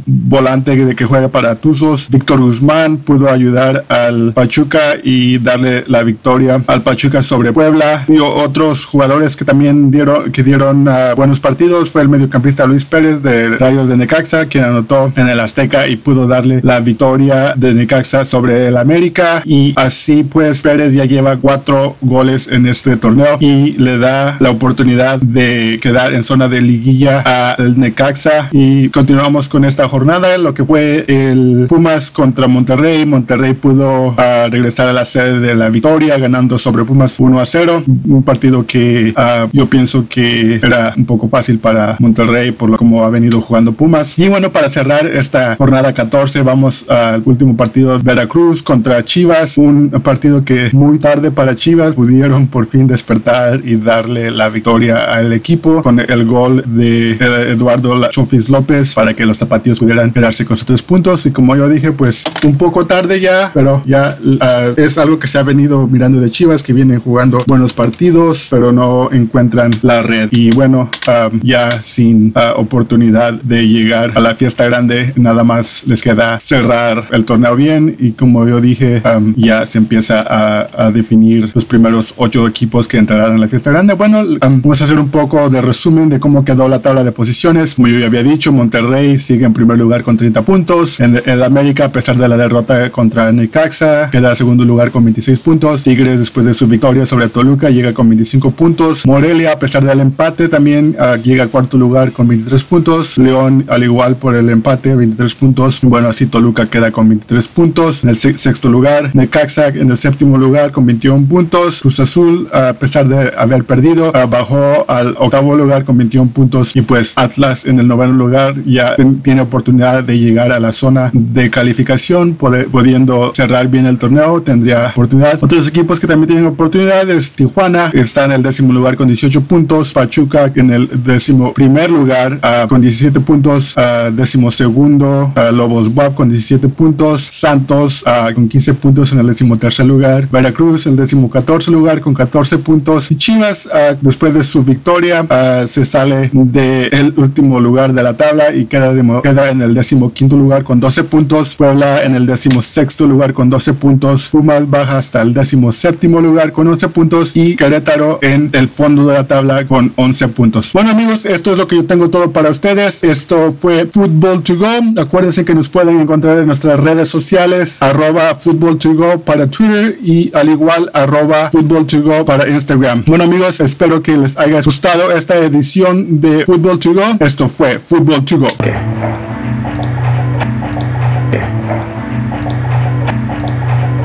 volante 0.07 0.77
de 0.77 0.95
que 0.95 1.05
juega 1.05 1.29
para 1.29 1.57
Tuzos, 1.57 2.09
Víctor 2.11 2.41
Guzmán, 2.41 2.86
pudo 2.95 3.31
ayudar 3.31 3.85
al 3.89 4.33
Pachuca 4.33 4.95
y 5.03 5.39
darle 5.39 5.85
la 5.89 6.03
victoria 6.03 6.63
al 6.67 6.83
Pachuca 6.83 7.23
sobre 7.23 7.53
Puebla. 7.53 8.05
Y 8.09 8.19
otros 8.19 8.85
jugadores 8.85 9.37
que 9.37 9.45
también 9.45 9.91
dieron, 9.91 10.31
que 10.31 10.43
dieron 10.43 10.87
uh, 10.87 11.17
buenos 11.17 11.41
partidos 11.41 11.91
fue 11.91 12.03
el 12.03 12.09
mediocampista 12.09 12.67
Luis 12.67 12.85
Pérez 12.85 13.23
de 13.23 13.57
Rayos 13.59 13.89
de 13.89 13.97
Necaxa, 13.97 14.47
quien 14.47 14.65
anotó 14.65 15.13
en 15.17 15.29
el 15.29 15.41
Azteca 15.41 15.89
y 15.89 15.97
pudo 15.97 16.27
darle 16.27 16.61
la 16.63 16.81
victoria 16.81 17.55
de 17.57 17.75
Necaxa 17.75 18.25
sobre 18.25 18.69
el 18.69 18.77
América. 18.77 19.43
Y 19.45 19.75
así 19.77 20.23
pues 20.23 20.63
Pérez 20.63 20.95
ya 20.95 21.05
lleva 21.05 21.37
cuatro 21.39 21.97
goles 22.01 22.49
en 22.49 22.67
este 22.67 22.97
torneo 22.97 23.39
y 23.41 23.73
le 23.73 23.99
da 23.99 24.37
la 24.41 24.51
oportunidad 24.51 25.21
de 25.21 25.79
quedar 25.83 26.13
en 26.13 26.23
zona 26.23 26.49
de 26.49 26.61
liguilla 26.61 27.21
al 27.21 27.79
Necaxa. 27.79 28.49
Y 28.53 28.89
continuamos 28.91 29.49
con 29.49 29.65
esta 29.65 29.89
jornada, 29.89 30.39
lo 30.39 30.55
que 30.55 30.65
fue 30.65 31.05
el 31.09 31.67
Pumas 31.69 32.11
contra 32.11 32.47
Monterrey. 32.47 32.76
Monterrey 33.07 33.55
pudo 33.55 34.09
uh, 34.09 34.51
regresar 34.51 34.89
a 34.89 34.93
la 34.93 35.05
sede 35.05 35.41
de 35.41 35.55
la 35.55 35.69
victoria 35.71 36.19
ganando 36.19 36.59
sobre 36.59 36.85
Pumas 36.85 37.19
1 37.19 37.41
a 37.41 37.47
0. 37.47 37.83
Un 38.09 38.23
partido 38.23 38.67
que 38.67 39.15
uh, 39.17 39.49
yo 39.53 39.67
pienso 39.67 40.07
que 40.09 40.57
era 40.57 40.93
un 40.97 41.07
poco 41.07 41.29
fácil 41.29 41.59
para 41.59 41.97
Monterrey 41.99 42.53
por 42.53 42.71
lo 42.71 42.77
como 42.77 43.05
ha 43.05 43.11
venido 43.11 43.41
jugando 43.41 43.73
Pumas. 43.73 44.19
Y 44.19 44.29
bueno, 44.29 44.53
para 44.53 44.69
cerrar 44.69 45.07
esta 45.07 45.57
jornada 45.57 45.95
14 45.95 46.43
vamos 46.43 46.89
al 46.89 47.23
último 47.25 47.57
partido 47.57 47.99
Veracruz 47.99 48.63
contra 48.63 49.03
Chivas, 49.05 49.57
un 49.57 49.91
partido 49.91 50.45
que 50.45 50.69
muy 50.73 50.99
tarde 50.99 51.31
para 51.31 51.55
Chivas 51.55 51.95
pudieron 51.95 52.49
por 52.49 52.67
fin 52.67 52.87
despertar 52.87 53.61
y 53.65 53.77
darle 53.77 54.31
la 54.31 54.49
victoria 54.49 55.15
al 55.15 55.33
equipo 55.33 55.83
con 55.83 56.01
el 56.01 56.25
gol 56.27 56.63
de 56.67 57.13
Eduardo 57.51 58.09
Chofis 58.11 58.51
López 58.51 58.95
para 58.95 59.15
que 59.15 59.25
los 59.25 59.39
zapatillos 59.39 59.79
pudieran 59.79 60.13
quedarse 60.13 60.45
con 60.45 60.57
sus 60.57 60.67
tres 60.67 60.83
puntos 60.83 61.27
y 61.27 61.31
como 61.31 61.57
yo 61.57 61.69
dije 61.69 61.93
pues 61.93 62.25
un 62.45 62.57
poco 62.57 62.66
tarde 62.87 63.21
ya 63.21 63.51
pero 63.55 63.83
ya 63.85 64.19
uh, 64.23 64.81
es 64.81 64.99
algo 64.99 65.19
que 65.19 65.27
se 65.27 65.39
ha 65.39 65.43
venido 65.43 65.87
mirando 65.87 66.21
de 66.21 66.31
Chivas 66.31 66.63
que 66.63 66.73
vienen 66.73 67.01
jugando 67.01 67.39
buenos 67.47 67.73
partidos 67.73 68.49
pero 68.51 68.73
no 68.73 69.11
encuentran 69.13 69.73
la 69.83 70.03
red. 70.03 70.29
Y 70.33 70.51
bueno 70.51 70.91
um, 71.09 71.41
ya 71.43 71.83
sin 71.83 72.33
uh, 72.37 72.61
oportunidad 72.61 73.33
de 73.33 73.67
llegar 73.67 74.13
a 74.15 74.21
la 74.21 74.35
fiesta 74.35 74.65
grande 74.67 75.13
nada 75.17 75.45
más 75.45 75.85
les 75.87 76.03
queda 76.03 76.39
cerrar 76.41 77.07
el 77.13 77.25
torneo 77.25 77.57
bien. 77.57 77.97
Y 77.99 78.13
como 78.13 78.47
yo 78.47 78.61
dije 78.61 79.03
um, 79.17 79.35
ya 79.37 79.65
se 79.65 79.79
empieza 79.79 80.21
a, 80.21 80.69
a, 80.87 80.91
definir 80.91 81.51
los 81.55 81.65
primeros 81.65 82.15
ocho 82.17 82.47
equipos 82.47 82.89
que 82.89 82.99
entrarán 82.99 83.33
en 83.33 83.41
la 83.41 83.49
fiesta 83.49 83.71
grande. 83.71 83.95
Bueno 83.95 84.21
um, 84.21 84.61
vamos 84.61 84.81
a 84.81 84.85
hacer 84.85 84.99
un 84.99 85.09
poco 85.09 85.49
de 85.49 85.61
resumen 85.61 86.09
de 86.09 86.21
cómo 86.21 86.45
quedó 86.45 86.69
la 86.69 86.81
tabla 86.81 87.05
de 87.05 87.13
posiciones. 87.13 87.75
Como 87.75 87.89
yo 87.89 87.99
ya 87.99 88.07
había 88.07 88.23
dicho 88.23 88.53
Monterrey 88.53 89.19
sigue 89.19 89.45
en 89.45 89.53
primer 89.53 89.79
lugar 89.79 90.03
con 90.03 90.17
30 90.17 90.43
puntos. 90.43 91.01
En 91.01 91.21
el 91.25 91.43
América 91.43 91.87
a 91.87 91.93
pesar 91.93 92.17
de 92.17 92.29
la 92.29 92.37
derrota 92.37 92.56
contra 92.91 93.33
Necaxa 93.33 94.11
queda 94.11 94.35
segundo 94.35 94.65
lugar 94.65 94.91
con 94.91 95.05
26 95.05 95.41
puntos. 95.41 95.83
Tigres 95.83 96.19
después 96.19 96.47
de 96.47 96.55
su 96.55 96.67
victoria 96.67 97.05
sobre 97.05 97.29
Toluca 97.29 97.69
llega 97.71 97.93
con 97.93 98.09
25 98.09 98.51
puntos. 98.53 99.05
Morelia 99.05 99.53
a 99.53 99.59
pesar 99.59 99.85
del 99.85 100.01
empate 100.01 100.49
también 100.49 100.97
uh, 100.99 101.21
llega 101.21 101.45
a 101.45 101.49
cuarto 101.49 101.77
lugar 101.77 102.13
con 102.13 102.29
23 102.29 102.65
puntos. 102.65 103.19
León 103.19 103.65
al 103.69 103.83
igual 103.83 104.17
por 104.17 104.35
el 104.35 104.49
empate 104.49 104.95
23 104.95 105.35
puntos. 105.35 105.81
Bueno 105.83 106.09
así 106.09 106.27
Toluca 106.27 106.67
queda 106.67 106.91
con 106.91 107.09
23 107.09 107.49
puntos 107.49 108.05
en 108.05 108.11
el 108.11 108.17
sexto 108.17 108.69
lugar. 108.69 109.11
Necaxa 109.15 109.69
en 109.69 109.91
el 109.91 109.97
séptimo 109.97 110.39
lugar 110.39 110.73
con 110.73 110.87
21 110.87 111.27
puntos. 111.27 111.83
Cruz 111.83 112.01
Azul 112.01 112.49
a 112.53 112.73
pesar 112.73 113.07
de 113.09 113.33
haber 113.37 113.65
perdido 113.65 114.11
uh, 114.11 114.29
bajó 114.29 114.89
al 114.89 115.15
octavo 115.19 115.57
lugar 115.57 115.85
con 115.85 115.99
21 115.99 116.31
puntos. 116.31 116.75
Y 116.75 116.83
pues 116.83 117.17
Atlas 117.17 117.67
en 117.67 117.81
el 117.81 117.89
noveno 117.89 118.13
lugar 118.13 118.55
ya 118.65 118.97
tiene 119.23 119.43
oportunidad 119.43 120.03
de 120.05 120.19
llegar 120.19 120.53
a 120.53 120.61
la 120.61 120.73
zona 120.73 121.11
de 121.13 121.51
calificación 121.51 122.35
pudiendo 122.71 123.33
cerrar 123.35 123.69
bien 123.69 123.87
el 123.87 123.99
torneo 123.99 124.43
tendría 124.43 124.89
oportunidad. 124.89 125.43
Otros 125.43 125.69
equipos 125.69 126.01
que 126.01 126.07
también 126.07 126.29
tienen 126.29 126.47
oportunidades 126.47 127.33
Tijuana 127.33 127.91
está 127.93 128.25
en 128.25 128.33
el 128.33 128.43
décimo 128.43 128.73
lugar 128.73 128.97
con 128.97 129.07
18 129.07 129.43
puntos. 129.43 129.93
Pachuca 129.93 130.51
en 130.55 130.71
el 130.71 130.89
décimo 131.05 131.53
primer 131.53 131.91
lugar 131.91 132.39
uh, 132.43 132.69
con 132.69 132.81
17 132.81 133.21
puntos. 133.21 133.77
Uh, 133.77 134.11
décimo 134.13 134.51
segundo 134.51 135.33
uh, 135.37 135.53
Lobos 135.53 135.91
WAP 135.95 136.15
con 136.15 136.29
17 136.29 136.69
puntos. 136.69 137.23
Santos 137.23 138.05
con 138.35 138.49
15 138.49 138.75
puntos 138.75 139.13
en 139.13 139.21
el 139.21 139.27
décimo 139.27 139.59
tercer 139.59 139.87
lugar. 139.87 140.29
Veracruz 140.31 140.87
el 140.87 140.97
décimo 140.97 141.31
14 141.31 141.71
lugar 141.71 142.01
con 142.01 142.15
14 142.15 142.59
puntos. 142.59 143.11
Y 143.11 143.17
Chivas 143.17 143.69
después 144.01 144.35
de 144.35 144.43
su 144.43 144.63
victoria 144.65 145.27
se 145.67 145.85
sale 145.85 146.31
del 146.33 147.15
último 147.17 147.61
lugar 147.61 147.93
de 147.93 148.03
la 148.03 148.17
tabla 148.17 148.55
y 148.55 148.67
queda, 148.67 148.93
de, 148.93 149.21
queda 149.23 149.51
en 149.51 149.63
el 149.63 149.75
décimo 149.75 150.13
quinto 150.13 150.37
lugar 150.37 150.65
con 150.65 150.81
12 150.81 151.05
puntos. 151.05 151.57
Puebla 151.57 152.03
en 152.03 152.15
el 152.15 152.26
el 152.27 152.33
décimo 152.33 152.61
sexto 152.61 153.07
lugar 153.07 153.33
con 153.33 153.49
12 153.49 153.75
puntos, 153.75 154.29
Pumas 154.29 154.69
baja 154.69 154.99
hasta 154.99 155.23
el 155.23 155.33
décimo 155.33 155.71
séptimo 155.71 156.21
lugar 156.21 156.51
con 156.51 156.67
11 156.67 156.89
puntos 156.89 157.37
y 157.37 157.55
Querétaro 157.55 158.19
en 158.21 158.51
el 158.53 158.69
fondo 158.69 159.07
de 159.07 159.15
la 159.15 159.29
tabla 159.29 159.65
con 159.65 159.93
11 159.95 160.29
puntos. 160.29 160.73
Bueno 160.73 160.91
amigos, 160.91 161.25
esto 161.25 161.53
es 161.53 161.59
lo 161.59 161.69
que 161.69 161.77
yo 161.77 161.85
tengo 161.85 162.11
todo 162.11 162.33
para 162.33 162.51
ustedes. 162.51 163.05
Esto 163.05 163.53
fue 163.53 163.87
Football 163.87 164.43
to 164.43 164.57
Go. 164.57 165.01
Acuérdense 165.01 165.45
que 165.45 165.55
nos 165.55 165.69
pueden 165.69 166.01
encontrar 166.01 166.39
en 166.39 166.47
nuestras 166.47 166.81
redes 166.81 167.09
sociales, 167.09 167.81
arroba 167.81 168.35
Football 168.35 168.79
to 168.79 168.95
Go 168.95 169.21
para 169.21 169.47
Twitter 169.47 169.97
y 170.03 170.33
al 170.35 170.49
igual 170.49 170.91
arroba 170.95 171.51
Football 171.53 171.87
to 171.87 172.03
Go 172.03 172.25
para 172.25 172.49
Instagram. 172.49 173.05
Bueno 173.07 173.25
amigos, 173.25 173.61
espero 173.61 174.03
que 174.03 174.17
les 174.17 174.37
haya 174.37 174.61
gustado 174.63 175.13
esta 175.13 175.37
edición 175.37 176.21
de 176.21 176.45
Football 176.45 176.81
to 176.81 176.93
Go. 176.93 177.05
Esto 177.21 177.49
fue 177.49 177.79
Football 177.79 178.25
to 178.25 178.39
Go. 178.39 178.49